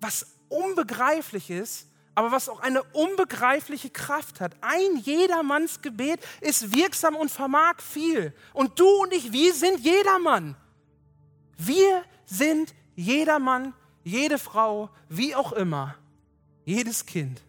was 0.00 0.28
unbegreiflich 0.48 1.50
ist, 1.50 1.88
aber 2.14 2.30
was 2.30 2.48
auch 2.48 2.60
eine 2.60 2.84
unbegreifliche 2.84 3.90
Kraft 3.90 4.40
hat. 4.40 4.54
Ein 4.60 4.96
jedermanns 4.98 5.82
Gebet 5.82 6.20
ist 6.40 6.72
wirksam 6.72 7.16
und 7.16 7.32
vermag 7.32 7.80
viel. 7.80 8.32
Und 8.52 8.78
du 8.78 8.86
und 9.02 9.12
ich, 9.12 9.32
wir 9.32 9.52
sind 9.52 9.80
jedermann. 9.80 10.54
Wir 11.58 12.04
sind 12.26 12.74
jedermann, 12.94 13.74
jede 14.04 14.38
Frau, 14.38 14.88
wie 15.08 15.34
auch 15.34 15.52
immer, 15.52 15.96
jedes 16.64 17.06
Kind. 17.06 17.42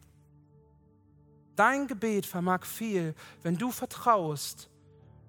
Dein 1.55 1.85
Gebet 1.85 2.25
vermag 2.25 2.65
viel, 2.65 3.13
wenn 3.43 3.57
du 3.57 3.71
vertraust, 3.71 4.71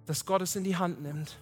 dass 0.09 0.25
Gott 0.25 0.43
es 0.43 0.57
in 0.57 0.65
die 0.65 0.77
Hand 0.77 1.03
nimmt. 1.03 1.37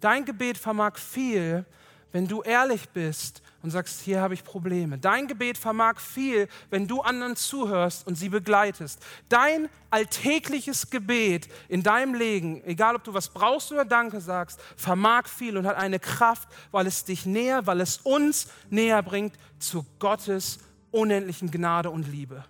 Dein 0.00 0.24
Gebet 0.24 0.58
vermag 0.58 0.96
viel, 0.96 1.64
wenn 2.12 2.26
du 2.26 2.40
ehrlich 2.42 2.88
bist 2.88 3.42
und 3.62 3.70
sagst, 3.70 4.00
hier 4.00 4.20
habe 4.22 4.32
ich 4.32 4.42
Probleme. 4.42 4.96
Dein 4.96 5.26
Gebet 5.26 5.58
vermag 5.58 5.98
viel, 5.98 6.48
wenn 6.70 6.88
du 6.88 7.02
anderen 7.02 7.36
zuhörst 7.36 8.06
und 8.06 8.14
sie 8.14 8.30
begleitest. 8.30 9.04
Dein 9.28 9.68
alltägliches 9.90 10.88
Gebet 10.88 11.48
in 11.68 11.82
deinem 11.82 12.14
Leben, 12.14 12.64
egal 12.64 12.96
ob 12.96 13.04
du 13.04 13.12
was 13.12 13.28
brauchst 13.28 13.70
oder 13.70 13.84
Danke 13.84 14.20
sagst, 14.20 14.60
vermag 14.76 15.26
viel 15.26 15.58
und 15.58 15.66
hat 15.66 15.76
eine 15.76 15.98
Kraft, 15.98 16.48
weil 16.70 16.86
es 16.86 17.04
dich 17.04 17.26
näher, 17.26 17.66
weil 17.66 17.82
es 17.82 17.98
uns 17.98 18.48
näher 18.70 19.02
bringt 19.02 19.34
zu 19.58 19.84
Gottes 19.98 20.58
unendlichen 20.90 21.50
Gnade 21.50 21.90
und 21.90 22.08
Liebe. 22.08 22.44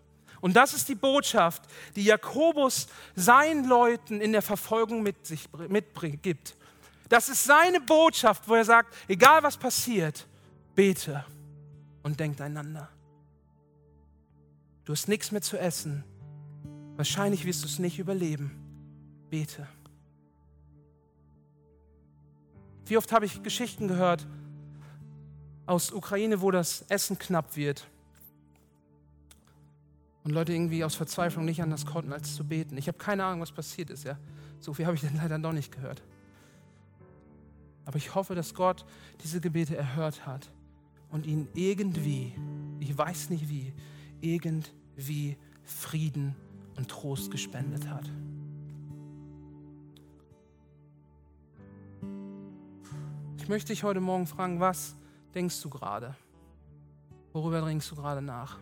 Und 0.46 0.52
das 0.52 0.74
ist 0.74 0.88
die 0.88 0.94
Botschaft, 0.94 1.64
die 1.96 2.04
Jakobus 2.04 2.86
seinen 3.16 3.64
Leuten 3.64 4.20
in 4.20 4.30
der 4.30 4.42
Verfolgung 4.42 5.02
mit 5.02 5.26
sich 5.26 5.48
mitgibt. 5.68 6.54
Das 7.08 7.28
ist 7.28 7.42
seine 7.42 7.80
Botschaft, 7.80 8.48
wo 8.48 8.54
er 8.54 8.64
sagt, 8.64 8.94
egal 9.08 9.42
was 9.42 9.56
passiert, 9.56 10.24
bete 10.76 11.24
und 12.04 12.20
denkt 12.20 12.40
einander. 12.40 12.88
Du 14.84 14.92
hast 14.92 15.08
nichts 15.08 15.32
mehr 15.32 15.42
zu 15.42 15.58
essen. 15.58 16.04
Wahrscheinlich 16.94 17.44
wirst 17.44 17.64
du 17.64 17.66
es 17.66 17.80
nicht 17.80 17.98
überleben. 17.98 18.52
Bete. 19.28 19.66
Wie 22.84 22.96
oft 22.96 23.10
habe 23.10 23.26
ich 23.26 23.42
Geschichten 23.42 23.88
gehört 23.88 24.24
aus 25.66 25.90
Ukraine, 25.90 26.40
wo 26.40 26.52
das 26.52 26.82
Essen 26.82 27.18
knapp 27.18 27.56
wird 27.56 27.88
und 30.26 30.32
Leute 30.32 30.52
irgendwie 30.52 30.82
aus 30.82 30.96
Verzweiflung 30.96 31.44
nicht 31.44 31.62
anders 31.62 31.86
konnten, 31.86 32.12
als 32.12 32.34
zu 32.34 32.42
beten. 32.42 32.76
Ich 32.76 32.88
habe 32.88 32.98
keine 32.98 33.24
Ahnung, 33.24 33.40
was 33.40 33.52
passiert 33.52 33.90
ist. 33.90 34.02
Ja? 34.02 34.18
So 34.58 34.74
viel 34.74 34.84
habe 34.84 34.96
ich 34.96 35.00
dann 35.02 35.14
leider 35.14 35.38
noch 35.38 35.52
nicht 35.52 35.70
gehört. 35.70 36.02
Aber 37.84 37.96
ich 37.96 38.12
hoffe, 38.16 38.34
dass 38.34 38.52
Gott 38.52 38.84
diese 39.22 39.40
Gebete 39.40 39.76
erhört 39.76 40.26
hat 40.26 40.50
und 41.10 41.26
ihnen 41.26 41.46
irgendwie, 41.54 42.34
ich 42.80 42.98
weiß 42.98 43.30
nicht 43.30 43.48
wie, 43.48 43.72
irgendwie 44.20 45.36
Frieden 45.62 46.34
und 46.74 46.88
Trost 46.88 47.30
gespendet 47.30 47.88
hat. 47.88 48.10
Ich 53.38 53.48
möchte 53.48 53.72
dich 53.72 53.84
heute 53.84 54.00
Morgen 54.00 54.26
fragen, 54.26 54.58
was 54.58 54.96
denkst 55.36 55.62
du 55.62 55.70
gerade? 55.70 56.16
Worüber 57.32 57.60
dringst 57.60 57.88
du 57.92 57.94
gerade 57.94 58.22
nach? 58.22 58.58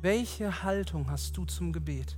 Welche 0.00 0.62
Haltung 0.62 1.10
hast 1.10 1.36
du 1.36 1.44
zum 1.44 1.72
Gebet? 1.72 2.16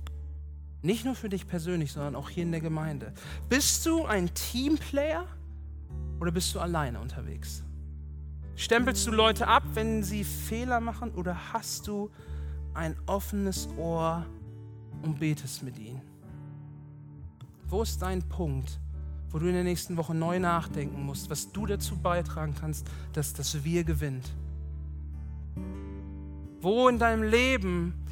Nicht 0.83 1.03
nur 1.03 1.15
für 1.15 1.29
dich 1.29 1.47
persönlich, 1.47 1.91
sondern 1.91 2.15
auch 2.15 2.29
hier 2.29 2.43
in 2.43 2.51
der 2.51 2.61
Gemeinde. 2.61 3.11
Bist 3.49 3.83
du 3.87 4.05
ein 4.05 4.31
Teamplayer 4.35 5.25
oder 6.19 6.31
bist 6.31 6.53
du 6.53 6.59
alleine 6.59 6.99
unterwegs? 6.99 7.63
Stempelst 8.55 9.07
du 9.07 9.11
Leute 9.11 9.47
ab, 9.47 9.63
wenn 9.73 10.03
sie 10.03 10.23
Fehler 10.23 10.79
machen 10.79 11.11
oder 11.11 11.53
hast 11.53 11.87
du 11.87 12.11
ein 12.75 12.95
offenes 13.07 13.67
Ohr 13.77 14.27
und 15.01 15.19
betest 15.19 15.63
mit 15.63 15.79
ihnen? 15.79 16.01
Wo 17.67 17.81
ist 17.81 17.99
dein 17.99 18.21
Punkt, 18.21 18.79
wo 19.31 19.39
du 19.39 19.47
in 19.47 19.53
der 19.53 19.63
nächsten 19.63 19.97
Woche 19.97 20.13
neu 20.13 20.39
nachdenken 20.39 21.03
musst, 21.03 21.31
was 21.31 21.51
du 21.51 21.65
dazu 21.65 21.97
beitragen 21.97 22.53
kannst, 22.53 22.85
dass 23.13 23.33
das 23.33 23.63
Wir 23.63 23.83
gewinnt? 23.83 24.31
Wo 26.61 26.87
in 26.87 26.99
deinem 26.99 27.23
Leben 27.23 28.05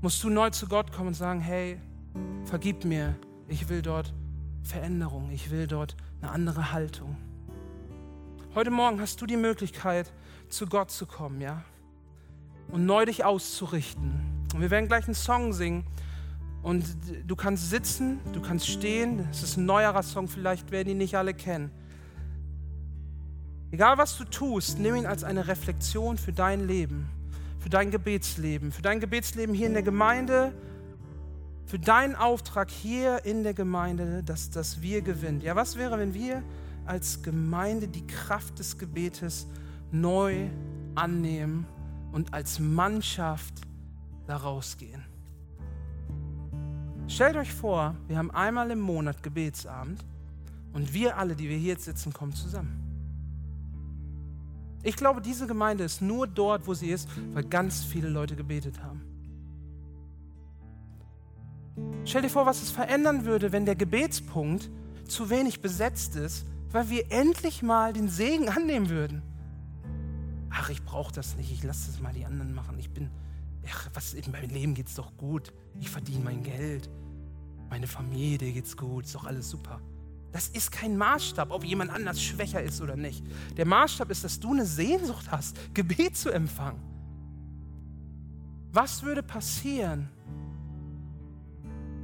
musst 0.00 0.24
du 0.24 0.30
neu 0.30 0.48
zu 0.48 0.66
Gott 0.66 0.92
kommen 0.92 1.08
und 1.08 1.14
sagen, 1.14 1.40
hey, 1.40 1.78
vergib 2.46 2.86
mir, 2.86 3.14
ich 3.48 3.68
will 3.68 3.82
dort 3.82 4.14
Veränderung, 4.62 5.30
ich 5.30 5.50
will 5.50 5.66
dort 5.66 5.94
eine 6.22 6.30
andere 6.30 6.72
Haltung. 6.72 7.18
Heute 8.54 8.70
Morgen 8.70 8.98
hast 8.98 9.20
du 9.20 9.26
die 9.26 9.36
Möglichkeit, 9.36 10.10
zu 10.48 10.66
Gott 10.66 10.90
zu 10.90 11.04
kommen, 11.04 11.42
ja? 11.42 11.64
Und 12.68 12.86
neu 12.86 13.04
dich 13.04 13.26
auszurichten. 13.26 14.22
Und 14.54 14.62
wir 14.62 14.70
werden 14.70 14.88
gleich 14.88 15.04
einen 15.04 15.14
Song 15.14 15.52
singen. 15.52 15.84
Und 16.62 16.86
du 17.26 17.36
kannst 17.36 17.68
sitzen, 17.68 18.20
du 18.32 18.40
kannst 18.40 18.68
stehen. 18.68 19.28
Es 19.30 19.42
ist 19.42 19.58
ein 19.58 19.66
neuerer 19.66 20.02
Song, 20.02 20.28
vielleicht 20.28 20.70
werden 20.70 20.88
ihn 20.88 20.98
nicht 20.98 21.18
alle 21.18 21.34
kennen. 21.34 21.70
Egal 23.70 23.98
was 23.98 24.16
du 24.16 24.24
tust, 24.24 24.78
nimm 24.78 24.94
ihn 24.94 25.04
als 25.04 25.24
eine 25.24 25.46
Reflexion 25.46 26.16
für 26.16 26.32
dein 26.32 26.66
Leben 26.66 27.10
für 27.66 27.70
dein 27.70 27.90
Gebetsleben, 27.90 28.70
für 28.70 28.80
dein 28.80 29.00
Gebetsleben 29.00 29.52
hier 29.52 29.66
in 29.66 29.72
der 29.72 29.82
Gemeinde, 29.82 30.52
für 31.64 31.80
deinen 31.80 32.14
Auftrag 32.14 32.70
hier 32.70 33.24
in 33.24 33.42
der 33.42 33.54
Gemeinde, 33.54 34.22
dass 34.22 34.50
das 34.50 34.82
wir 34.82 35.02
gewinnt. 35.02 35.42
Ja, 35.42 35.56
was 35.56 35.74
wäre, 35.74 35.98
wenn 35.98 36.14
wir 36.14 36.44
als 36.84 37.24
Gemeinde 37.24 37.88
die 37.88 38.06
Kraft 38.06 38.60
des 38.60 38.78
Gebetes 38.78 39.48
neu 39.90 40.46
annehmen 40.94 41.66
und 42.12 42.32
als 42.32 42.60
Mannschaft 42.60 43.54
da 44.28 44.36
rausgehen? 44.36 45.04
Stellt 47.08 47.34
euch 47.34 47.52
vor, 47.52 47.96
wir 48.06 48.16
haben 48.16 48.30
einmal 48.30 48.70
im 48.70 48.78
Monat 48.78 49.24
Gebetsabend 49.24 50.04
und 50.72 50.94
wir 50.94 51.18
alle, 51.18 51.34
die 51.34 51.48
wir 51.48 51.56
hier 51.56 51.72
jetzt 51.72 51.86
sitzen, 51.86 52.12
kommen 52.12 52.32
zusammen. 52.32 52.85
Ich 54.86 54.94
glaube, 54.94 55.20
diese 55.20 55.48
Gemeinde 55.48 55.82
ist 55.82 56.00
nur 56.00 56.28
dort, 56.28 56.68
wo 56.68 56.72
sie 56.72 56.90
ist, 56.90 57.08
weil 57.32 57.42
ganz 57.42 57.82
viele 57.82 58.08
Leute 58.08 58.36
gebetet 58.36 58.80
haben. 58.84 59.02
Stell 62.04 62.22
dir 62.22 62.28
vor, 62.28 62.46
was 62.46 62.62
es 62.62 62.70
verändern 62.70 63.24
würde, 63.24 63.50
wenn 63.50 63.66
der 63.66 63.74
Gebetspunkt 63.74 64.70
zu 65.08 65.28
wenig 65.28 65.60
besetzt 65.60 66.14
ist, 66.14 66.46
weil 66.70 66.88
wir 66.88 67.10
endlich 67.10 67.64
mal 67.64 67.94
den 67.94 68.08
Segen 68.08 68.48
annehmen 68.48 68.88
würden. 68.88 69.22
Ach, 70.50 70.70
ich 70.70 70.84
brauche 70.84 71.12
das 71.12 71.36
nicht, 71.36 71.50
ich 71.50 71.64
lasse 71.64 71.90
das 71.90 72.00
mal 72.00 72.12
die 72.12 72.24
anderen 72.24 72.54
machen. 72.54 72.78
Ich 72.78 72.90
bin, 72.90 73.10
ach, 73.68 73.90
was, 73.92 74.14
in 74.14 74.30
meinem 74.30 74.50
Leben 74.50 74.74
geht 74.74 74.86
es 74.86 74.94
doch 74.94 75.16
gut. 75.16 75.52
Ich 75.80 75.90
verdiene 75.90 76.22
mein 76.22 76.44
Geld. 76.44 76.88
Meine 77.70 77.88
Familie, 77.88 78.52
geht 78.52 78.66
es 78.66 78.76
gut, 78.76 79.06
ist 79.06 79.16
doch 79.16 79.24
alles 79.24 79.50
super. 79.50 79.80
Das 80.36 80.48
ist 80.48 80.70
kein 80.70 80.98
Maßstab, 80.98 81.50
ob 81.50 81.64
jemand 81.64 81.90
anders 81.90 82.22
schwächer 82.22 82.62
ist 82.62 82.82
oder 82.82 82.94
nicht. 82.94 83.24
Der 83.56 83.64
Maßstab 83.64 84.10
ist, 84.10 84.22
dass 84.22 84.38
du 84.38 84.52
eine 84.52 84.66
Sehnsucht 84.66 85.30
hast, 85.30 85.56
Gebet 85.72 86.14
zu 86.14 86.28
empfangen. 86.28 86.78
Was 88.70 89.02
würde 89.02 89.22
passieren? 89.22 90.10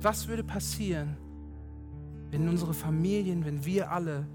Was 0.00 0.28
würde 0.28 0.42
passieren, 0.42 1.14
wenn 2.30 2.48
unsere 2.48 2.72
Familien, 2.72 3.44
wenn 3.44 3.62
wir 3.66 3.92
alle 3.92 4.26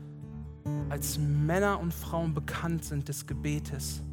als 0.89 1.17
Männer 1.17 1.79
und 1.79 1.91
Frauen 1.91 2.36
bekannt 2.36 2.86
sind 2.86 3.07
des 3.07 3.25
Gebetes? 3.25 4.03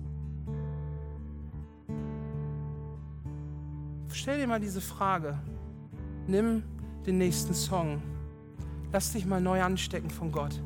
Stell 4.11 4.39
dir 4.39 4.47
mal 4.47 4.61
diese 4.61 4.81
Frage. 4.81 5.39
Nimm 6.27 6.63
den 7.05 7.19
nächsten 7.19 7.53
Song. 7.53 8.01
Lass 8.95 9.11
dich 9.11 9.27
mal 9.27 9.41
neu 9.41 9.61
anstecken 9.61 10.09
von 10.09 10.31
Gott. 10.31 10.63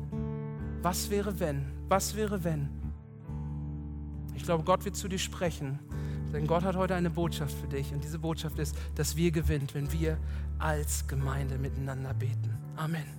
Was 0.83 1.09
wäre 1.09 1.39
wenn? 1.39 1.65
Was 1.87 2.13
wäre 2.13 2.43
wenn? 2.43 2.69
Ich 4.35 4.43
glaube, 4.43 4.63
Gott 4.63 4.85
wird 4.85 4.95
zu 4.95 5.07
dir 5.07 5.17
sprechen. 5.17 5.79
Denn 6.31 6.45
Gott 6.45 6.63
hat 6.63 6.75
heute 6.75 6.93
eine 6.93 7.09
Botschaft 7.09 7.57
für 7.57 7.67
dich. 7.67 7.91
Und 7.91 8.03
diese 8.03 8.19
Botschaft 8.19 8.59
ist, 8.59 8.77
dass 8.93 9.15
wir 9.15 9.31
gewinnt, 9.31 9.73
wenn 9.73 9.91
wir 9.91 10.19
als 10.59 11.07
Gemeinde 11.07 11.57
miteinander 11.57 12.13
beten. 12.13 12.55
Amen. 12.75 13.18